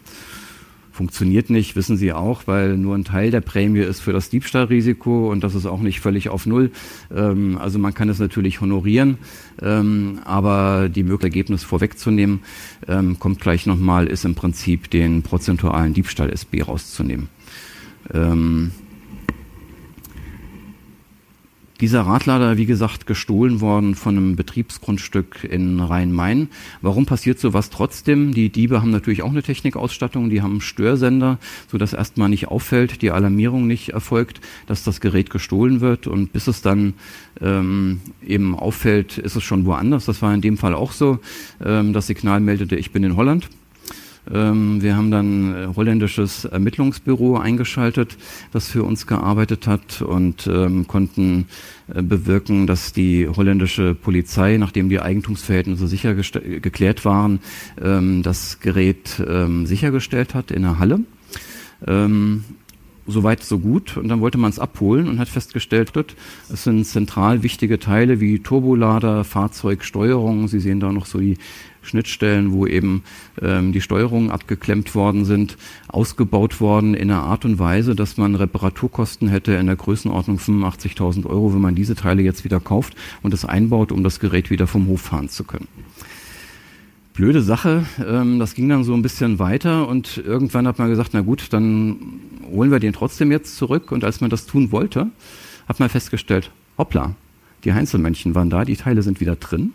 [0.97, 5.31] Funktioniert nicht, wissen Sie auch, weil nur ein Teil der Prämie ist für das Diebstahlrisiko
[5.31, 6.71] und das ist auch nicht völlig auf Null.
[7.15, 9.19] Ähm, also man kann es natürlich honorieren,
[9.61, 12.39] ähm, aber die Möglichkeit, Ergebnis vorwegzunehmen,
[12.87, 17.29] ähm, kommt gleich nochmal, ist im Prinzip den prozentualen Diebstahl SB rauszunehmen.
[21.79, 26.49] Dieser Radlader, wie gesagt, gestohlen worden von einem Betriebsgrundstück in Rhein-Main.
[26.81, 28.33] Warum passiert sowas trotzdem?
[28.33, 31.37] Die Diebe haben natürlich auch eine Technikausstattung, die haben Störsender,
[31.71, 36.47] sodass erstmal nicht auffällt, die Alarmierung nicht erfolgt, dass das Gerät gestohlen wird und bis
[36.47, 36.95] es dann
[37.41, 40.05] ähm, eben auffällt, ist es schon woanders.
[40.05, 41.19] Das war in dem Fall auch so.
[41.63, 43.49] Ähm, das Signal meldete, ich bin in Holland.
[44.31, 48.17] Ähm, wir haben dann ein holländisches Ermittlungsbüro eingeschaltet,
[48.51, 51.45] das für uns gearbeitet hat und ähm, konnten
[51.93, 57.39] äh, bewirken, dass die holländische Polizei, nachdem die Eigentumsverhältnisse sicher geklärt waren,
[57.81, 59.21] ähm, das Gerät
[59.63, 60.99] sichergestellt hat in der Halle.
[63.09, 63.95] Soweit, so gut.
[63.95, 65.93] Und dann wollte man es abholen und hat festgestellt,
[66.51, 70.49] es sind zentral wichtige Teile wie Turbolader, Fahrzeugsteuerung.
[70.49, 71.37] Sie sehen da noch so die
[71.87, 73.03] Schnittstellen, wo eben
[73.41, 78.35] ähm, die Steuerungen abgeklemmt worden sind, ausgebaut worden in einer Art und Weise, dass man
[78.35, 83.33] Reparaturkosten hätte in der Größenordnung 85.000 Euro, wenn man diese Teile jetzt wieder kauft und
[83.33, 85.67] es einbaut, um das Gerät wieder vom Hof fahren zu können.
[87.13, 91.11] Blöde Sache, ähm, das ging dann so ein bisschen weiter und irgendwann hat man gesagt,
[91.13, 91.97] na gut, dann
[92.51, 95.07] holen wir den trotzdem jetzt zurück und als man das tun wollte,
[95.67, 97.15] hat man festgestellt, hoppla,
[97.63, 99.73] die Heinzelmännchen waren da, die Teile sind wieder drin.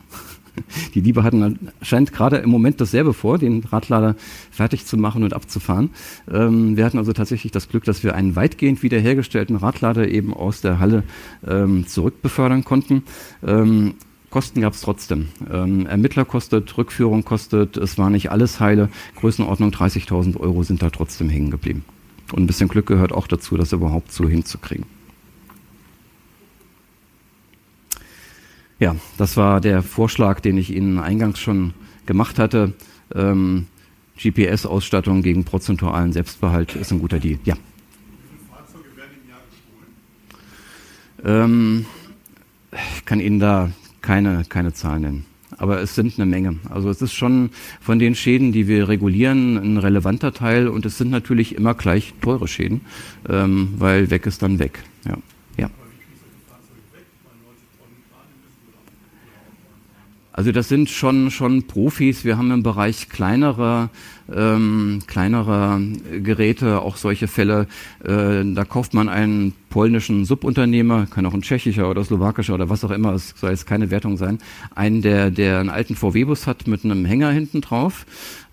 [0.95, 4.17] Die Diebe hatten scheint gerade im Moment dasselbe vor, den Radlader
[4.51, 5.91] fertig zu machen und abzufahren.
[6.31, 10.61] Ähm, wir hatten also tatsächlich das Glück, dass wir einen weitgehend wiederhergestellten Radlader eben aus
[10.61, 11.05] der Halle
[11.47, 13.05] ähm, zurückbefördern konnten.
[13.47, 13.95] Ähm,
[14.31, 15.29] Kosten gab es trotzdem.
[15.53, 18.89] Ähm, Ermittler kostet, Rückführung kostet, es war nicht alles heile.
[19.17, 21.85] Größenordnung 30.000 Euro sind da trotzdem hängen geblieben.
[22.33, 24.87] Und ein bisschen Glück gehört auch dazu, das überhaupt so hinzukriegen.
[28.83, 31.73] Ja, das war der Vorschlag, den ich Ihnen eingangs schon
[32.05, 32.73] gemacht hatte.
[33.15, 33.69] Ähm,
[34.21, 37.39] GPS-Ausstattung gegen prozentualen Selbstbehalt ist ein guter Deal.
[37.45, 37.55] Ja.
[38.51, 39.39] Fahrzeuge werden im Jahr
[41.15, 41.47] gestohlen?
[41.47, 41.87] Ähm,
[42.97, 45.27] ich kann Ihnen da keine, keine Zahlen nennen.
[45.59, 46.57] Aber es sind eine Menge.
[46.69, 50.99] Also es ist schon von den Schäden, die wir regulieren, ein relevanter Teil und es
[50.99, 52.81] sind natürlich immer gleich teure Schäden,
[53.29, 54.83] ähm, weil weg ist dann weg.
[55.07, 55.19] Ja.
[60.33, 62.25] Also das sind schon schon Profis.
[62.25, 63.91] Wir haben im Bereich kleinerer
[64.35, 65.81] ähm, kleinerer
[66.23, 67.67] Geräte auch solche Fälle.
[68.03, 72.85] Äh, da kauft man einen polnischen Subunternehmer, kann auch ein tschechischer oder slowakischer oder was
[72.85, 74.39] auch immer, es soll jetzt keine Wertung sein,
[74.75, 78.07] einen, der, der einen alten VW-Bus hat mit einem Hänger hinten drauf.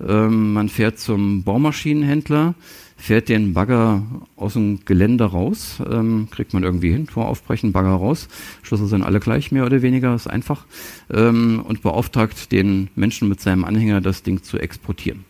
[0.06, 2.56] Ähm, man fährt zum Baumaschinenhändler
[2.99, 4.03] fährt den Bagger
[4.35, 8.27] aus dem Gelände raus, ähm, kriegt man irgendwie hin, Tor aufbrechen, Bagger raus,
[8.62, 10.65] Schlüssel sind alle gleich, mehr oder weniger, ist einfach,
[11.12, 15.25] ähm, und beauftragt den Menschen mit seinem Anhänger, das Ding zu exportieren.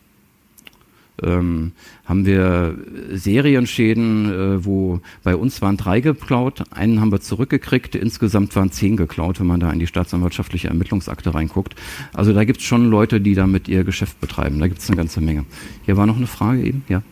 [1.22, 1.72] Ähm,
[2.06, 2.76] haben wir
[3.12, 8.96] Serienschäden, äh, wo bei uns waren drei geklaut, einen haben wir zurückgekriegt, insgesamt waren zehn
[8.96, 11.74] geklaut, wenn man da in die staatsanwaltschaftliche Ermittlungsakte reinguckt.
[12.14, 14.58] Also da gibt es schon Leute, die damit ihr Geschäft betreiben.
[14.58, 15.44] Da gibt es eine ganze Menge.
[15.84, 17.02] Hier war noch eine Frage eben, ja.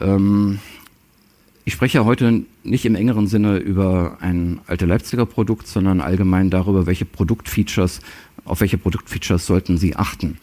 [0.00, 0.58] Ähm,
[1.64, 6.50] ich spreche ja heute nicht im engeren Sinne über ein alte Leipziger Produkt, sondern allgemein
[6.50, 8.00] darüber, welche Produktfeatures,
[8.44, 10.38] auf welche Produktfeatures sollten Sie achten.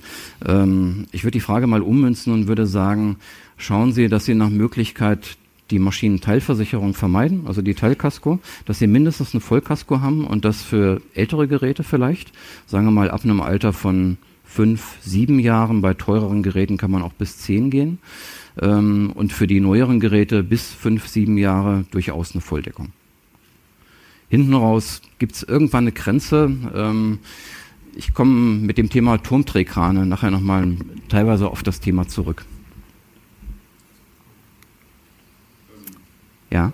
[0.45, 3.17] Ähm, ich würde die Frage mal ummünzen und würde sagen,
[3.57, 5.37] schauen Sie, dass Sie nach Möglichkeit
[5.71, 10.99] die Maschinenteilversicherung vermeiden, also die Teilkasko, dass sie mindestens eine Vollkasko haben und das für
[11.13, 12.31] ältere Geräte vielleicht,
[12.65, 17.03] sagen wir mal ab einem Alter von fünf, sieben Jahren, bei teureren Geräten kann man
[17.03, 17.99] auch bis zehn gehen
[18.61, 22.91] ähm, und für die neueren Geräte bis fünf, sieben Jahre durchaus eine Volldeckung.
[24.29, 26.51] Hinten raus gibt es irgendwann eine Grenze.
[26.73, 27.19] Ähm,
[27.95, 30.75] ich komme mit dem Thema Turmdrehkrane nachher nochmal
[31.09, 32.45] teilweise auf das Thema zurück.
[36.51, 36.73] Ja.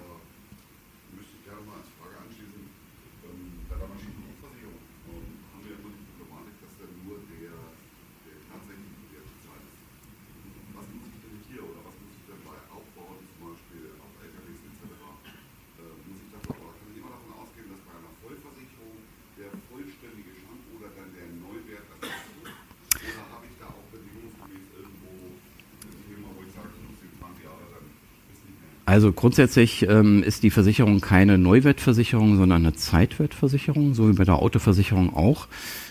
[28.95, 34.35] Also grundsätzlich ähm, ist die Versicherung keine Neuwertversicherung, sondern eine Zeitwertversicherung, so wie bei der
[34.37, 35.49] Autoversicherung auch.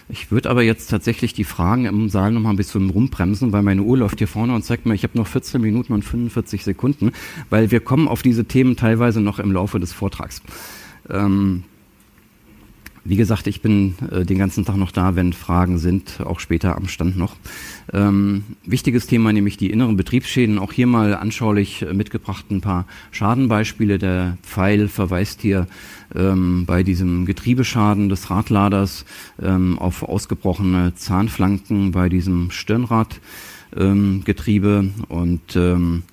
[0.09, 3.61] Ich würde aber jetzt tatsächlich die Fragen im Saal noch mal ein bisschen rumbremsen, weil
[3.61, 6.65] meine Uhr läuft hier vorne und zeigt mir, ich habe noch 14 Minuten und 45
[6.65, 7.13] Sekunden,
[7.51, 10.41] weil wir kommen auf diese Themen teilweise noch im Laufe des Vortrags.
[11.11, 11.65] Ähm,
[13.05, 16.77] wie gesagt, ich bin äh, den ganzen Tag noch da, wenn Fragen sind, auch später
[16.77, 17.37] am Stand noch.
[17.93, 20.59] Ähm, wichtiges Thema, nämlich die inneren Betriebsschäden.
[20.59, 23.99] Auch hier mal anschaulich äh, mitgebracht ein paar Schadenbeispiele.
[23.99, 25.67] Der Pfeil verweist hier
[26.15, 29.05] ähm, bei diesem Getriebeschaden des Radladers
[29.43, 33.21] ähm, auf ausgebrochene Zahnflanken bei diesem Stirnradgetriebe
[33.79, 36.05] ähm, und ähm,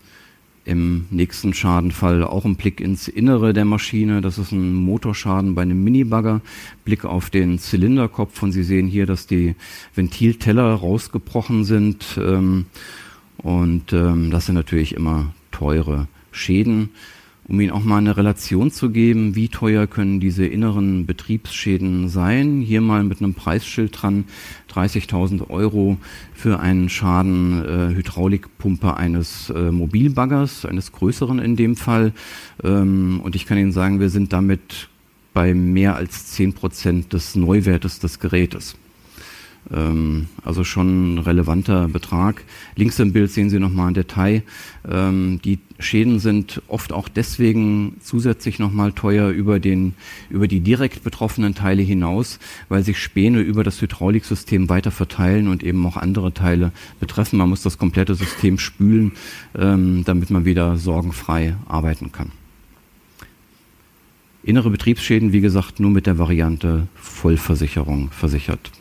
[0.72, 4.22] im nächsten Schadenfall auch ein Blick ins Innere der Maschine.
[4.22, 6.40] Das ist ein Motorschaden bei einem Minibagger.
[6.86, 9.56] Blick auf den Zylinderkopf und Sie sehen hier, dass die
[9.96, 12.18] Ventilteller rausgebrochen sind.
[12.18, 12.68] Ähm,
[13.38, 16.92] und ähm, das sind natürlich immer teure Schäden
[17.52, 22.62] um Ihnen auch mal eine Relation zu geben, wie teuer können diese inneren Betriebsschäden sein.
[22.62, 24.24] Hier mal mit einem Preisschild dran,
[24.74, 25.98] 30.000 Euro
[26.34, 32.14] für einen Schaden äh, Hydraulikpumpe eines äh, Mobilbaggers, eines größeren in dem Fall.
[32.64, 34.88] Ähm, und ich kann Ihnen sagen, wir sind damit
[35.34, 38.78] bei mehr als 10 Prozent des Neuwertes des Gerätes.
[39.72, 42.44] Ähm, also schon ein relevanter Betrag.
[42.76, 44.44] Links im Bild sehen Sie nochmal ein Detail.
[44.90, 49.94] Ähm, die Schäden sind oft auch deswegen zusätzlich nochmal teuer über, den,
[50.30, 55.64] über die direkt betroffenen Teile hinaus, weil sich Späne über das Hydrauliksystem weiter verteilen und
[55.64, 57.38] eben auch andere Teile betreffen.
[57.38, 59.14] Man muss das komplette System spülen,
[59.58, 62.32] ähm, damit man wieder sorgenfrei arbeiten kann.
[64.44, 68.72] Innere Betriebsschäden, wie gesagt, nur mit der Variante Vollversicherung versichert.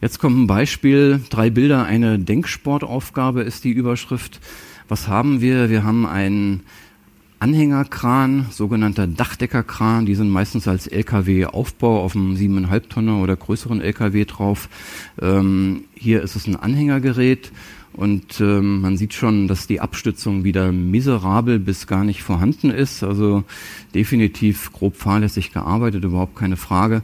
[0.00, 4.40] Jetzt kommt ein Beispiel, drei Bilder, eine Denksportaufgabe ist die Überschrift.
[4.88, 5.68] Was haben wir?
[5.68, 6.62] Wir haben einen
[7.38, 14.24] Anhängerkran, sogenannter Dachdeckerkran, die sind meistens als LKW-Aufbau auf einem 7,5 Tonner oder größeren LKW
[14.24, 14.70] drauf.
[15.20, 17.52] Ähm, hier ist es ein Anhängergerät
[17.92, 23.02] und ähm, man sieht schon, dass die Abstützung wieder miserabel bis gar nicht vorhanden ist.
[23.02, 23.44] Also
[23.94, 27.02] definitiv grob fahrlässig gearbeitet, überhaupt keine Frage.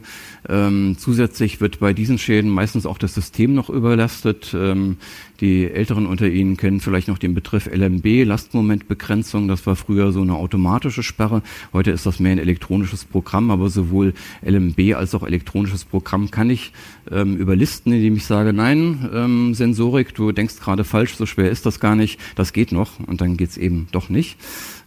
[0.49, 4.55] Ähm, zusätzlich wird bei diesen Schäden meistens auch das System noch überlastet.
[4.57, 4.97] Ähm,
[5.39, 9.47] die Älteren unter Ihnen kennen vielleicht noch den Begriff LMB, Lastmomentbegrenzung.
[9.47, 11.43] Das war früher so eine automatische Sperre.
[11.73, 16.49] Heute ist das mehr ein elektronisches Programm, aber sowohl LMB als auch elektronisches Programm kann
[16.49, 16.71] ich
[17.11, 21.65] ähm, überlisten, indem ich sage, nein, ähm, Sensorik, du denkst gerade falsch, so schwer ist
[21.65, 24.37] das gar nicht, das geht noch und dann geht's eben doch nicht.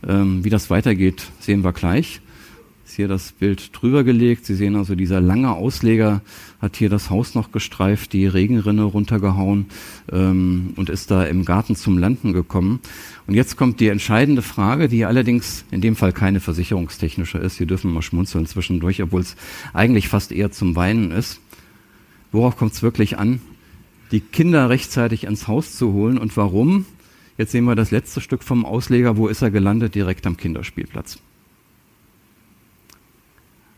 [0.06, 1.89] Ähm, wie das weitergeht, sehen wir gleich.
[1.98, 4.44] Ist hier das Bild drüber gelegt.
[4.44, 6.22] Sie sehen also, dieser lange Ausleger
[6.60, 9.66] hat hier das Haus noch gestreift, die Regenrinne runtergehauen
[10.10, 12.80] ähm, und ist da im Garten zum Landen gekommen.
[13.28, 17.58] Und jetzt kommt die entscheidende Frage, die allerdings in dem Fall keine versicherungstechnische ist.
[17.58, 19.36] Sie dürfen mal schmunzeln zwischendurch, obwohl es
[19.72, 21.40] eigentlich fast eher zum Weinen ist.
[22.32, 23.40] Worauf kommt es wirklich an?
[24.10, 26.18] Die Kinder rechtzeitig ins Haus zu holen.
[26.18, 26.86] Und warum?
[27.38, 29.16] Jetzt sehen wir das letzte Stück vom Ausleger.
[29.16, 29.94] Wo ist er gelandet?
[29.94, 31.20] Direkt am Kinderspielplatz.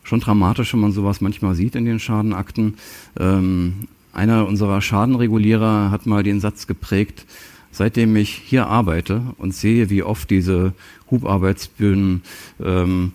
[0.03, 2.75] Schon dramatisch, wenn man sowas manchmal sieht in den Schadenakten.
[3.19, 7.25] Ähm, einer unserer Schadenregulierer hat mal den Satz geprägt,
[7.71, 10.75] seitdem ich hier arbeite und sehe, wie oft diese
[11.11, 12.23] Hubarbeitsbühnen,
[12.63, 13.13] ähm,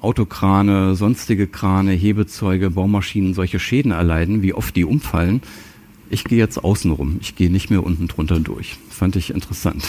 [0.00, 5.42] Autokrane, sonstige Krane, Hebezeuge, Baumaschinen solche Schäden erleiden, wie oft die umfallen.
[6.10, 8.76] Ich gehe jetzt außen rum, ich gehe nicht mehr unten drunter durch.
[8.90, 9.84] Fand ich interessant.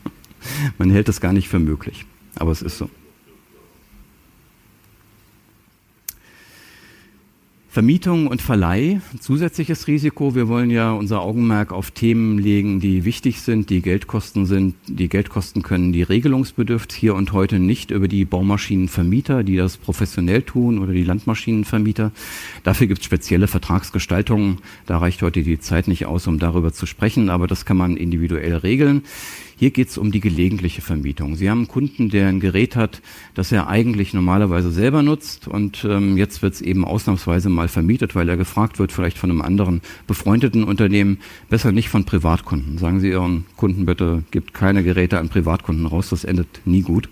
[0.78, 2.06] Man hält es gar nicht für möglich,
[2.36, 2.88] aber es ist so.
[7.76, 10.34] Vermietung und Verleih, zusätzliches Risiko.
[10.34, 15.10] Wir wollen ja unser Augenmerk auf Themen legen, die wichtig sind, die Geldkosten sind, die
[15.10, 20.78] Geldkosten können, die regelungsbedürftig hier und heute nicht über die Baumaschinenvermieter, die das professionell tun
[20.78, 22.12] oder die Landmaschinenvermieter.
[22.62, 24.56] Dafür gibt es spezielle Vertragsgestaltungen.
[24.86, 27.98] Da reicht heute die Zeit nicht aus, um darüber zu sprechen, aber das kann man
[27.98, 29.02] individuell regeln.
[29.58, 31.34] Hier geht es um die gelegentliche Vermietung.
[31.34, 33.00] Sie haben einen Kunden, der ein Gerät hat,
[33.32, 38.14] das er eigentlich normalerweise selber nutzt und ähm, jetzt wird es eben ausnahmsweise mal vermietet,
[38.14, 42.76] weil er gefragt wird, vielleicht von einem anderen befreundeten Unternehmen, besser nicht von Privatkunden.
[42.76, 47.08] Sagen Sie Ihren Kunden bitte, gibt keine Geräte an Privatkunden raus, das endet nie gut,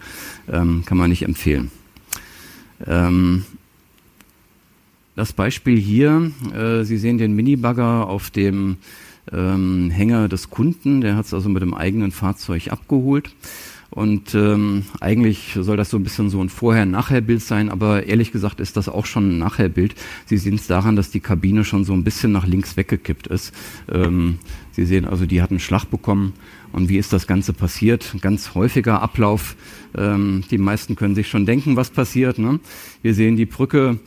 [0.53, 1.71] ähm, kann man nicht empfehlen.
[2.87, 3.45] Ähm,
[5.17, 8.77] das Beispiel hier, äh, Sie sehen den Minibagger auf dem
[9.33, 11.01] ähm, Hänger des Kunden.
[11.01, 13.31] Der hat es also mit dem eigenen Fahrzeug abgeholt.
[13.95, 18.59] Und ähm, eigentlich soll das so ein bisschen so ein Vorher-Nachher-Bild sein, aber ehrlich gesagt
[18.59, 19.95] ist das auch schon ein Nachher-Bild.
[20.27, 23.53] Sie sehen es daran, dass die Kabine schon so ein bisschen nach links weggekippt ist.
[23.93, 24.41] Ähm,
[24.73, 26.33] Sie sehen also, die hat einen Schlag bekommen
[26.73, 28.17] Und wie ist das Ganze passiert?
[28.21, 29.55] Ganz häufiger Ablauf.
[29.97, 32.41] Ähm, die meisten können sich schon denken, was passiert.
[32.41, 32.59] Ne?
[33.01, 34.01] Wir sehen die Brücke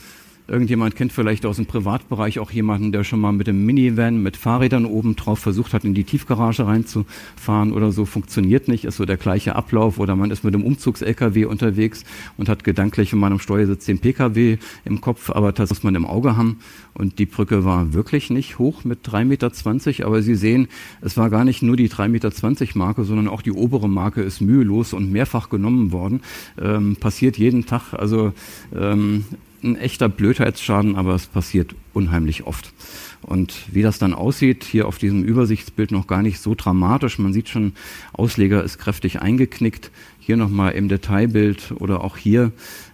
[0.48, 4.38] Irgendjemand kennt vielleicht aus dem Privatbereich auch jemanden, der schon mal mit dem Minivan mit
[4.38, 8.06] Fahrrädern oben drauf versucht hat, in die Tiefgarage reinzufahren oder so.
[8.06, 10.00] Funktioniert nicht, ist so der gleiche Ablauf.
[10.00, 12.06] Oder man ist mit dem Umzugs-LKW unterwegs
[12.38, 16.06] und hat gedanklich, man am Steuersitz den PKW im Kopf, aber das muss man im
[16.06, 16.60] Auge haben.
[16.94, 20.68] Und die Brücke war wirklich nicht hoch mit 3,20 Meter, aber Sie sehen,
[21.02, 24.42] es war gar nicht nur die 3,20 Meter Marke, sondern auch die obere Marke ist
[24.42, 26.22] mühelos und mehrfach genommen worden.
[26.60, 27.94] Ähm, passiert jeden Tag.
[27.94, 28.34] Also
[28.76, 29.26] ähm,
[29.64, 32.74] ein echter Blödheitsschaden, aber es passiert unheimlich oft.
[33.22, 37.20] Und wie das dann aussieht, hier auf diesem Übersichtsbild noch gar nicht so dramatisch.
[37.20, 37.74] Man sieht schon,
[38.14, 39.92] Ausleger ist kräftig eingeknickt.
[40.28, 42.52] Hier nochmal im Detailbild oder auch hier.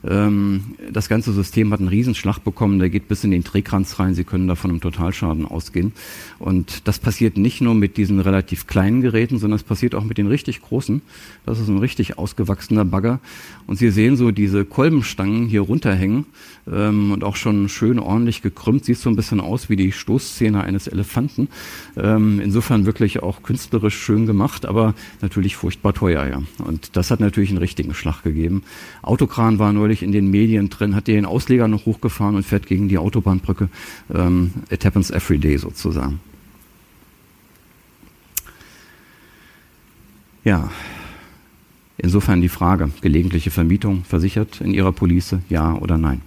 [0.08, 4.14] Ähm, das ganze System hat einen Riesenschlag bekommen, der geht bis in den Drehkranz rein.
[4.14, 5.94] Sie können da von einem Totalschaden ausgehen.
[6.38, 10.20] Und das passiert nicht nur mit diesen relativ kleinen Geräten, sondern es passiert auch mit
[10.20, 11.02] den richtig großen.
[11.44, 13.20] Das ist ein richtig ausgewachsener Bagger.
[13.66, 16.28] Und Sie sehen so diese Kolbenstangen hier runterhängen
[16.72, 18.86] ähm, und auch schon schön ordentlich gekrümmt.
[18.86, 21.48] Sieht so ein bisschen aus wie die Stoßzähne eines Elefanten.
[21.98, 26.44] Ähm, insofern wirklich auch künstlerisch schön gemacht, aber natürlich furchtbar teuer, ja.
[26.64, 28.64] Und das hat natürlich einen richtigen Schlag gegeben.
[29.02, 32.90] Autokran war neulich in den Medien drin, hat den Ausleger noch hochgefahren und fährt gegen
[32.90, 33.70] die Autobahnbrücke.
[34.14, 36.20] Ähm, it happens every day sozusagen.
[40.44, 40.70] Ja,
[41.98, 46.22] insofern die Frage, gelegentliche Vermietung versichert in Ihrer Police, ja oder nein?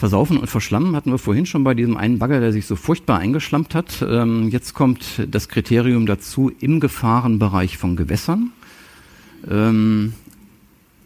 [0.00, 3.18] Versaufen und Verschlammen hatten wir vorhin schon bei diesem einen Bagger, der sich so furchtbar
[3.18, 4.02] eingeschlampt hat.
[4.02, 8.50] Ähm, jetzt kommt das Kriterium dazu im Gefahrenbereich von Gewässern.
[9.48, 10.14] Ähm,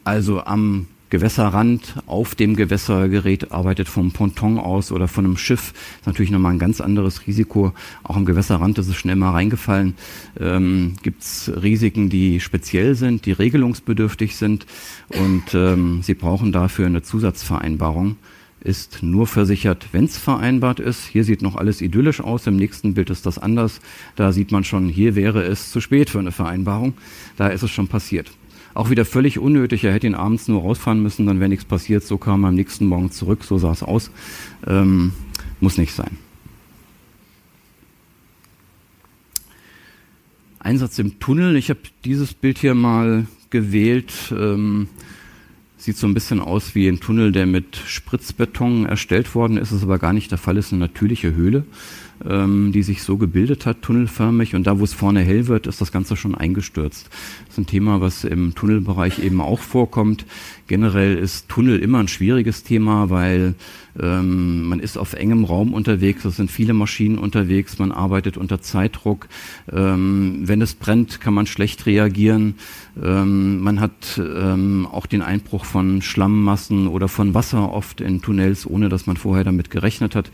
[0.05, 5.72] also am Gewässerrand, auf dem Gewässergerät arbeitet vom Ponton aus oder von einem Schiff.
[5.99, 7.72] Ist natürlich nochmal ein ganz anderes Risiko.
[8.05, 9.95] Auch am Gewässerrand ist es schnell mal reingefallen.
[10.38, 14.66] Ähm, Gibt es Risiken, die speziell sind, die regelungsbedürftig sind
[15.09, 18.18] und ähm, Sie brauchen dafür eine Zusatzvereinbarung
[18.65, 21.05] ist nur versichert, wenn es vereinbart ist.
[21.07, 23.81] Hier sieht noch alles idyllisch aus, im nächsten Bild ist das anders.
[24.17, 26.95] Da sieht man schon, hier wäre es zu spät für eine Vereinbarung.
[27.37, 28.33] Da ist es schon passiert.
[28.73, 32.03] Auch wieder völlig unnötig, er hätte ihn abends nur rausfahren müssen, dann wäre nichts passiert.
[32.03, 34.11] So kam er am nächsten Morgen zurück, so sah es aus.
[34.67, 35.12] Ähm,
[35.61, 36.17] muss nicht sein.
[40.59, 41.57] Einsatz im Tunnel.
[41.57, 44.12] Ich habe dieses Bild hier mal gewählt.
[44.33, 44.89] Ähm,
[45.85, 49.82] Sieht so ein bisschen aus wie ein Tunnel, der mit Spritzbeton erstellt worden ist, ist
[49.82, 51.66] aber gar nicht der Fall, ist eine natürliche Höhle,
[52.29, 54.55] ähm, die sich so gebildet hat, tunnelförmig.
[54.55, 57.09] Und da, wo es vorne hell wird, ist das Ganze schon eingestürzt.
[57.09, 60.25] Das ist ein Thema, was im Tunnelbereich eben auch vorkommt.
[60.67, 63.55] Generell ist Tunnel immer ein schwieriges Thema, weil
[64.01, 68.61] ähm, man ist auf engem Raum unterwegs, es sind viele Maschinen unterwegs, man arbeitet unter
[68.61, 69.29] Zeitdruck.
[69.71, 72.55] Ähm, wenn es brennt, kann man schlecht reagieren.
[73.03, 78.67] Ähm, man hat ähm, auch den Einbruch von Schlammmassen oder von Wasser oft in Tunnels,
[78.67, 80.31] ohne dass man vorher damit gerechnet hat.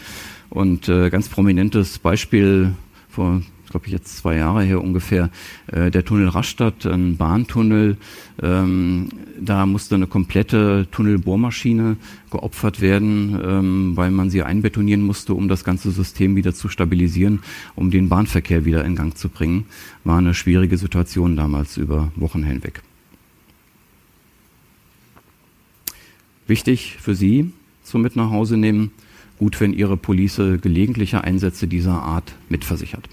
[0.50, 2.74] Und äh, ganz prominentes Beispiel
[3.08, 3.40] vor
[3.70, 5.30] glaube ich jetzt zwei Jahre her ungefähr,
[5.68, 7.96] äh, der Tunnel Rastatt, ein Bahntunnel.
[8.42, 9.08] Ähm,
[9.40, 11.96] da musste eine komplette Tunnelbohrmaschine
[12.30, 17.40] geopfert werden, ähm, weil man sie einbetonieren musste, um das ganze System wieder zu stabilisieren,
[17.76, 19.66] um den Bahnverkehr wieder in Gang zu bringen.
[20.04, 22.82] War eine schwierige Situation damals über Wochen hinweg.
[26.46, 27.52] Wichtig für Sie
[27.84, 28.90] zum mit nach Hause nehmen,
[29.40, 33.08] gut, wenn Ihre Police gelegentliche Einsätze dieser Art mitversichert.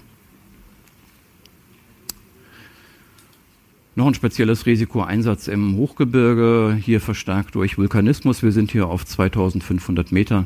[3.96, 8.42] Noch ein spezielles Risiko, Einsatz im Hochgebirge, hier verstärkt durch Vulkanismus.
[8.42, 10.44] Wir sind hier auf 2500 Meter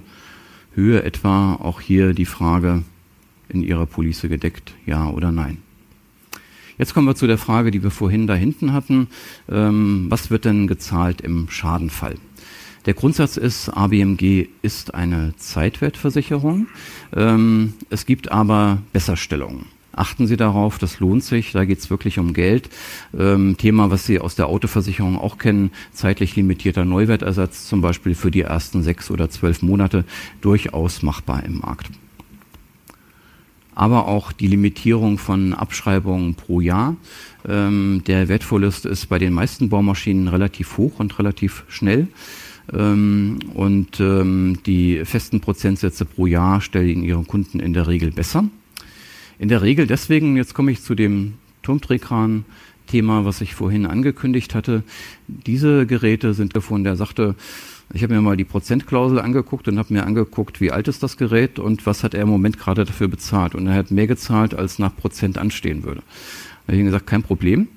[0.72, 1.54] Höhe etwa.
[1.54, 2.84] Auch hier die Frage,
[3.48, 5.58] in Ihrer Police gedeckt, ja oder nein.
[6.78, 9.08] Jetzt kommen wir zu der Frage, die wir vorhin da hinten hatten.
[9.50, 12.14] Ähm, was wird denn gezahlt im Schadenfall?
[12.84, 16.66] Der Grundsatz ist, ABMG ist eine Zeitwertversicherung.
[17.14, 19.66] Ähm, es gibt aber Besserstellungen.
[19.94, 22.70] Achten Sie darauf, das lohnt sich, da geht es wirklich um Geld.
[23.16, 28.30] Ähm, Thema, was Sie aus der Autoversicherung auch kennen, zeitlich limitierter Neuwertersatz, zum Beispiel für
[28.30, 30.04] die ersten sechs oder zwölf Monate,
[30.40, 31.90] durchaus machbar im Markt.
[33.74, 36.96] Aber auch die Limitierung von Abschreibungen pro Jahr.
[37.46, 42.08] Ähm, der Wertverlust ist bei den meisten Baumaschinen relativ hoch und relativ schnell.
[42.72, 48.44] Ähm, und ähm, die festen Prozentsätze pro Jahr stellen Ihren Kunden in der Regel besser.
[49.38, 54.84] In der Regel deswegen, jetzt komme ich zu dem Turmdrehkran-Thema, was ich vorhin angekündigt hatte.
[55.26, 57.34] Diese Geräte sind davon, der sagte,
[57.94, 61.16] Ich habe mir mal die Prozentklausel angeguckt und habe mir angeguckt, wie alt ist das
[61.16, 63.54] Gerät und was hat er im Moment gerade dafür bezahlt.
[63.54, 66.02] Und er hat mehr gezahlt, als nach Prozent anstehen würde.
[66.66, 67.68] Da habe ich gesagt, kein Problem.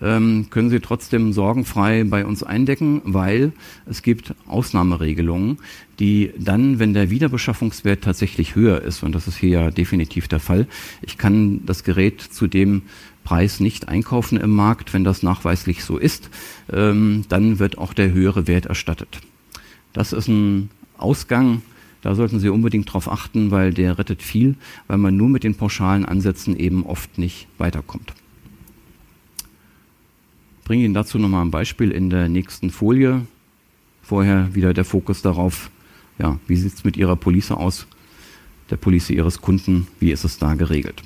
[0.00, 3.52] Ähm, können Sie trotzdem sorgenfrei bei uns eindecken, weil
[3.86, 5.58] es gibt Ausnahmeregelungen,
[6.00, 10.40] die dann, wenn der Wiederbeschaffungswert tatsächlich höher ist, und das ist hier ja definitiv der
[10.40, 10.66] Fall,
[11.02, 12.82] ich kann das Gerät zu dem
[13.22, 16.28] Preis nicht einkaufen im Markt, wenn das nachweislich so ist,
[16.72, 19.20] ähm, dann wird auch der höhere Wert erstattet.
[19.92, 21.62] Das ist ein Ausgang,
[22.02, 24.56] da sollten Sie unbedingt darauf achten, weil der rettet viel,
[24.88, 28.12] weil man nur mit den pauschalen Ansätzen eben oft nicht weiterkommt.
[30.64, 33.26] Bringe Ihnen dazu nochmal ein Beispiel in der nächsten Folie.
[34.02, 35.70] Vorher wieder der Fokus darauf,
[36.18, 37.86] ja, wie sieht es mit Ihrer Police aus,
[38.70, 41.02] der Police Ihres Kunden, wie ist es da geregelt.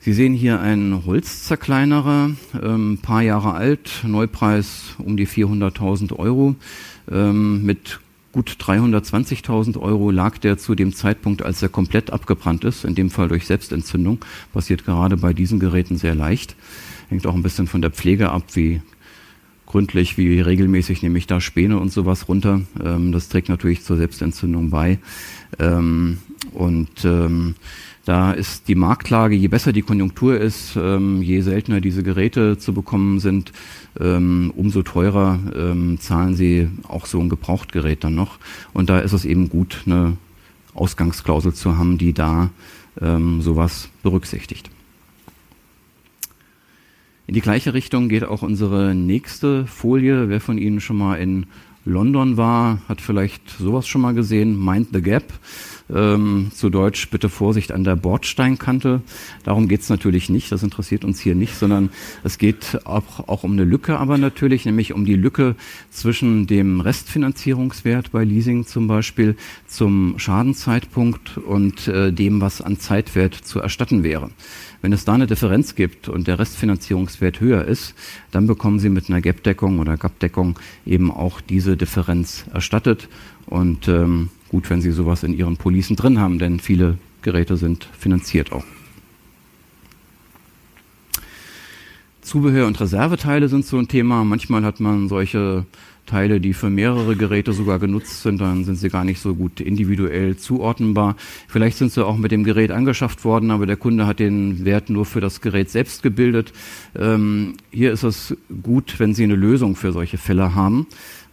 [0.00, 2.30] Sie sehen hier einen Holzzerkleinerer,
[2.62, 6.56] ähm, paar Jahre alt, Neupreis um die 400.000 Euro.
[7.10, 8.00] Ähm, mit
[8.32, 13.08] gut 320.000 Euro lag der zu dem Zeitpunkt, als er komplett abgebrannt ist, in dem
[13.08, 14.18] Fall durch Selbstentzündung.
[14.52, 16.54] Passiert gerade bei diesen Geräten sehr leicht.
[17.08, 18.80] Hängt auch ein bisschen von der Pflege ab, wie
[19.74, 22.60] gründlich, wie regelmäßig nehme ich da Späne und sowas runter.
[22.80, 24.98] Ähm, das trägt natürlich zur Selbstentzündung bei.
[25.58, 26.18] Ähm,
[26.52, 27.56] und ähm,
[28.04, 32.72] da ist die Marktlage, je besser die Konjunktur ist, ähm, je seltener diese Geräte zu
[32.72, 33.52] bekommen sind,
[33.98, 38.38] ähm, umso teurer ähm, zahlen sie auch so ein Gebrauchtgerät dann noch.
[38.74, 40.16] Und da ist es eben gut, eine
[40.74, 42.50] Ausgangsklausel zu haben, die da
[43.40, 44.70] sowas berücksichtigt.
[47.34, 50.28] In die gleiche Richtung geht auch unsere nächste Folie.
[50.28, 51.46] Wer von Ihnen schon mal in
[51.84, 54.62] London war, hat vielleicht sowas schon mal gesehen.
[54.62, 55.32] Mind the Gap.
[55.92, 59.02] Ähm, zu Deutsch bitte Vorsicht an der Bordsteinkante.
[59.42, 61.90] Darum geht es natürlich nicht, das interessiert uns hier nicht, sondern
[62.22, 65.56] es geht auch, auch um eine Lücke, aber natürlich, nämlich um die Lücke
[65.90, 73.34] zwischen dem Restfinanzierungswert bei Leasing zum Beispiel zum Schadenzeitpunkt und äh, dem, was an Zeitwert
[73.34, 74.30] zu erstatten wäre.
[74.80, 77.94] Wenn es da eine Differenz gibt und der Restfinanzierungswert höher ist,
[78.30, 83.08] dann bekommen Sie mit einer Gap-Deckung oder Gap-Deckung eben auch diese Differenz erstattet.
[83.46, 87.88] Und ähm, gut, wenn Sie sowas in Ihren Policen drin haben, denn viele Geräte sind
[87.98, 88.64] finanziert auch.
[92.20, 94.24] Zubehör und Reserveteile sind so ein Thema.
[94.24, 95.66] Manchmal hat man solche
[96.06, 99.60] Teile, die für mehrere Geräte sogar genutzt sind, dann sind sie gar nicht so gut
[99.60, 101.16] individuell zuordnenbar.
[101.48, 104.90] Vielleicht sind sie auch mit dem Gerät angeschafft worden, aber der Kunde hat den Wert
[104.90, 106.52] nur für das Gerät selbst gebildet.
[106.94, 110.86] Ähm, hier ist es gut, wenn Sie eine Lösung für solche Fälle haben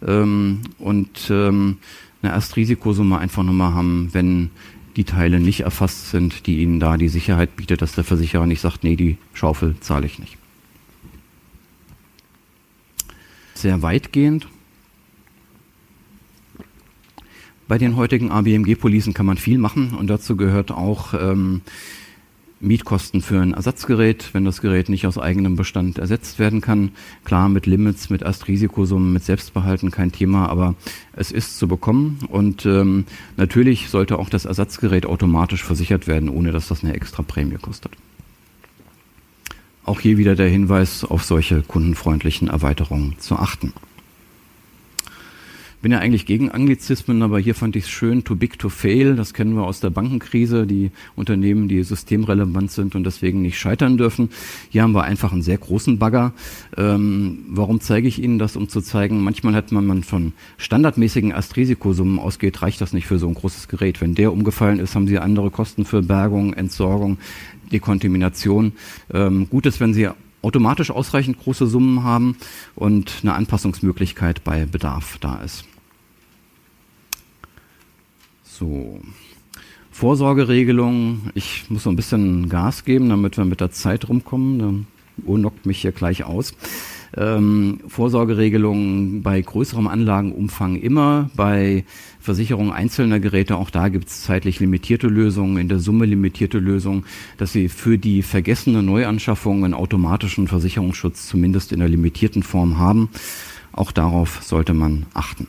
[0.06, 1.78] ähm, und ähm,
[2.22, 4.50] eine Erstrisikosumme einfach nochmal haben, wenn
[4.96, 8.60] die Teile nicht erfasst sind, die Ihnen da die Sicherheit bietet, dass der Versicherer nicht
[8.60, 10.36] sagt, nee, die Schaufel zahle ich nicht.
[13.54, 14.46] Sehr weitgehend
[17.72, 21.62] Bei den heutigen ABMG-Policen kann man viel machen und dazu gehört auch ähm,
[22.62, 26.92] Mietkosten für ein Ersatzgerät, wenn das Gerät nicht aus eigenem Bestand ersetzt werden kann.
[27.24, 30.76] Klar, mit Limits, mit Erstrisikosummen, mit Selbstbehalten kein Thema, aber
[31.12, 33.04] es ist zu bekommen und ähm,
[33.36, 37.92] natürlich sollte auch das Ersatzgerät automatisch versichert werden, ohne dass das eine extra Prämie kostet.
[39.84, 43.72] Auch hier wieder der Hinweis auf solche kundenfreundlichen Erweiterungen zu achten
[45.82, 49.16] bin ja eigentlich gegen Anglizismen, aber hier fand ich es schön, too big to fail.
[49.16, 53.98] Das kennen wir aus der Bankenkrise, die Unternehmen, die systemrelevant sind und deswegen nicht scheitern
[53.98, 54.30] dürfen.
[54.70, 56.32] Hier haben wir einfach einen sehr großen Bagger.
[56.76, 58.56] Ähm, warum zeige ich Ihnen das?
[58.56, 63.18] Um zu zeigen, manchmal hat man, man von standardmäßigen Erstrisikosummen ausgeht, reicht das nicht für
[63.18, 64.00] so ein großes Gerät.
[64.00, 67.18] Wenn der umgefallen ist, haben Sie andere Kosten für Bergung, Entsorgung,
[67.72, 68.72] Dekontamination.
[69.12, 70.08] Ähm, gut ist, wenn Sie
[70.42, 72.36] automatisch ausreichend große Summen haben
[72.76, 75.64] und eine Anpassungsmöglichkeit bei Bedarf da ist.
[78.58, 79.00] So.
[79.90, 81.30] Vorsorgeregelung.
[81.34, 84.86] Ich muss so ein bisschen Gas geben, damit wir mit der Zeit rumkommen.
[85.16, 86.54] Die Uhr knockt mich hier gleich aus.
[87.16, 91.84] Ähm, Vorsorgeregelungen bei größerem Anlagenumfang immer, bei
[92.20, 97.04] Versicherung einzelner Geräte, auch da gibt es zeitlich limitierte Lösungen, in der Summe limitierte Lösungen,
[97.36, 103.10] dass sie für die vergessene Neuanschaffung einen automatischen Versicherungsschutz zumindest in der limitierten Form haben.
[103.72, 105.48] Auch darauf sollte man achten.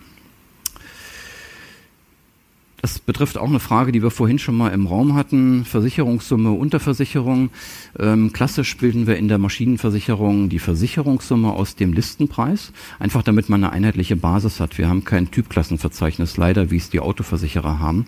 [2.84, 5.64] Das betrifft auch eine Frage, die wir vorhin schon mal im Raum hatten.
[5.64, 7.50] Versicherungssumme, Unterversicherung.
[7.98, 12.74] Ähm, klassisch bilden wir in der Maschinenversicherung die Versicherungssumme aus dem Listenpreis.
[13.00, 14.78] Einfach damit man eine einheitliche Basis hat.
[14.78, 18.06] Wir haben kein Typklassenverzeichnis, leider, wie es die Autoversicherer haben.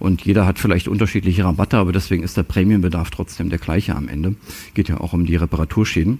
[0.00, 4.08] Und jeder hat vielleicht unterschiedliche Rabatte, aber deswegen ist der Prämienbedarf trotzdem der gleiche am
[4.08, 4.34] Ende.
[4.74, 6.18] Geht ja auch um die Reparaturschäden.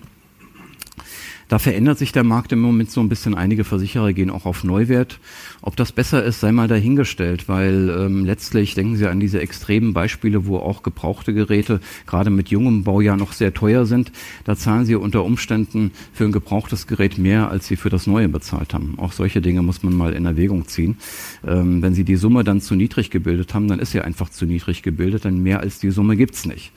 [1.49, 3.35] Da verändert sich der Markt im Moment so ein bisschen.
[3.35, 5.19] Einige Versicherer gehen auch auf Neuwert.
[5.63, 9.95] Ob das besser ist, sei mal dahingestellt, weil ähm, letztlich denken Sie an diese extremen
[9.95, 14.13] Beispiele, wo auch gebrauchte Geräte gerade mit jungem Baujahr noch sehr teuer sind.
[14.45, 18.29] Da zahlen Sie unter Umständen für ein gebrauchtes Gerät mehr, als Sie für das neue
[18.29, 18.95] bezahlt haben.
[18.99, 20.99] Auch solche Dinge muss man mal in Erwägung ziehen.
[21.47, 24.47] Ähm, wenn Sie die Summe dann zu niedrig gebildet haben, dann ist sie einfach zu
[24.47, 26.73] niedrig gebildet, denn mehr als die Summe gibt's nicht.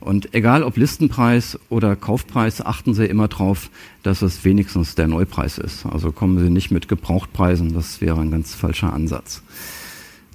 [0.00, 3.70] Und egal ob Listenpreis oder Kaufpreis, achten Sie immer darauf,
[4.02, 5.86] dass es wenigstens der Neupreis ist.
[5.86, 9.42] Also kommen Sie nicht mit Gebrauchtpreisen, das wäre ein ganz falscher Ansatz.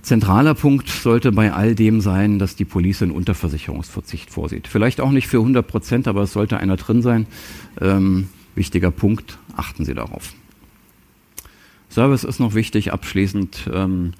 [0.02, 4.68] Zentraler Punkt sollte bei all dem sein, dass die Police einen Unterversicherungsverzicht vorsieht.
[4.68, 7.28] Vielleicht auch nicht für 100 Prozent, aber es sollte einer drin sein.
[7.80, 10.34] Ähm, wichtiger Punkt, achten Sie darauf.
[11.92, 13.70] Service ist noch wichtig, abschließend.
[13.72, 14.14] Ähm,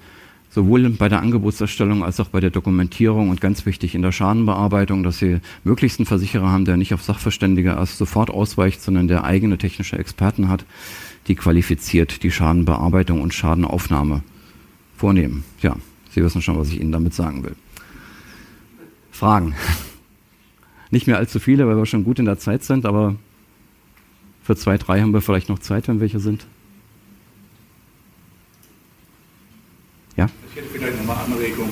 [0.52, 5.02] sowohl bei der Angebotserstellung als auch bei der Dokumentierung und ganz wichtig in der Schadenbearbeitung,
[5.02, 9.24] dass Sie möglichst einen Versicherer haben, der nicht auf Sachverständige erst sofort ausweicht, sondern der
[9.24, 10.66] eigene technische Experten hat,
[11.26, 14.22] die qualifiziert die Schadenbearbeitung und Schadenaufnahme
[14.96, 15.42] vornehmen.
[15.62, 15.76] Ja,
[16.10, 17.56] Sie wissen schon, was ich Ihnen damit sagen will.
[19.10, 19.54] Fragen?
[20.90, 23.16] Nicht mehr allzu viele, weil wir schon gut in der Zeit sind, aber
[24.42, 26.46] für zwei, drei haben wir vielleicht noch Zeit, wenn welche sind.
[30.16, 30.28] Ja?
[30.50, 31.70] Ich hätte vielleicht noch eine Anregung.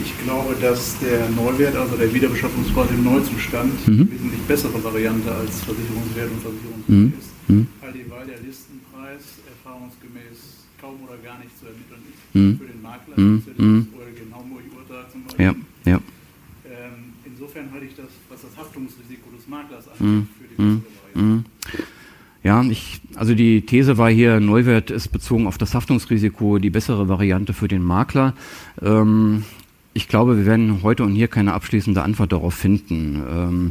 [0.00, 4.10] Ich glaube, dass der Neuwert, also der Wiederbeschaffungspreis im Neuzustand, mhm.
[4.10, 7.12] wesentlich bessere Variante als Versicherungswert und Versicherungswert mhm.
[7.18, 7.48] ist.
[7.48, 7.66] Mhm.
[7.80, 12.34] Weil der Listenpreis erfahrungsgemäß kaum oder gar nicht zu ermitteln ist.
[12.34, 12.58] Mhm.
[12.58, 13.38] Für den Makler mhm.
[13.38, 15.44] ist ja das Eugen Hamburg-Urteil zum Beispiel.
[15.44, 15.54] Ja.
[15.84, 16.00] Ja.
[16.66, 20.82] Ähm, insofern halte ich das, was das Haftungsrisiko des Maklers angeht, für die bessere
[21.14, 21.50] Variante.
[22.42, 27.08] Ja, ich, also die These war hier, Neuwert ist bezogen auf das Haftungsrisiko die bessere
[27.08, 28.34] Variante für den Makler.
[28.82, 29.44] Ähm,
[29.92, 33.22] ich glaube, wir werden heute und hier keine abschließende Antwort darauf finden.
[33.28, 33.70] Ähm,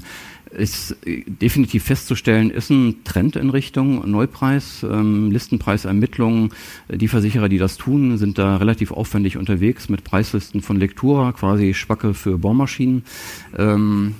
[0.54, 6.52] ist definitiv festzustellen, ist ein Trend in Richtung Neupreis, ähm, Listenpreisermittlungen.
[6.90, 11.74] Die Versicherer, die das tun, sind da relativ aufwendig unterwegs mit Preislisten von Lektura, quasi
[11.74, 13.04] Spacke für Bohrmaschinen.
[13.58, 14.16] Ähm,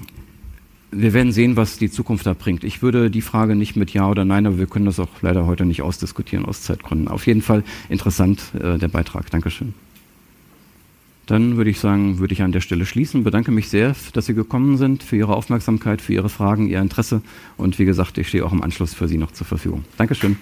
[0.96, 2.64] wir werden sehen, was die Zukunft da bringt.
[2.64, 5.46] Ich würde die Frage nicht mit Ja oder Nein, aber wir können das auch leider
[5.46, 7.08] heute nicht ausdiskutieren aus Zeitgründen.
[7.08, 9.30] Auf jeden Fall interessant äh, der Beitrag.
[9.32, 9.74] Dankeschön.
[11.26, 13.24] Dann würde ich sagen, würde ich an der Stelle schließen.
[13.24, 17.22] Bedanke mich sehr, dass Sie gekommen sind, für Ihre Aufmerksamkeit, für Ihre Fragen, Ihr Interesse
[17.56, 19.86] und wie gesagt, ich stehe auch im Anschluss für Sie noch zur Verfügung.
[19.98, 20.38] Dankeschön.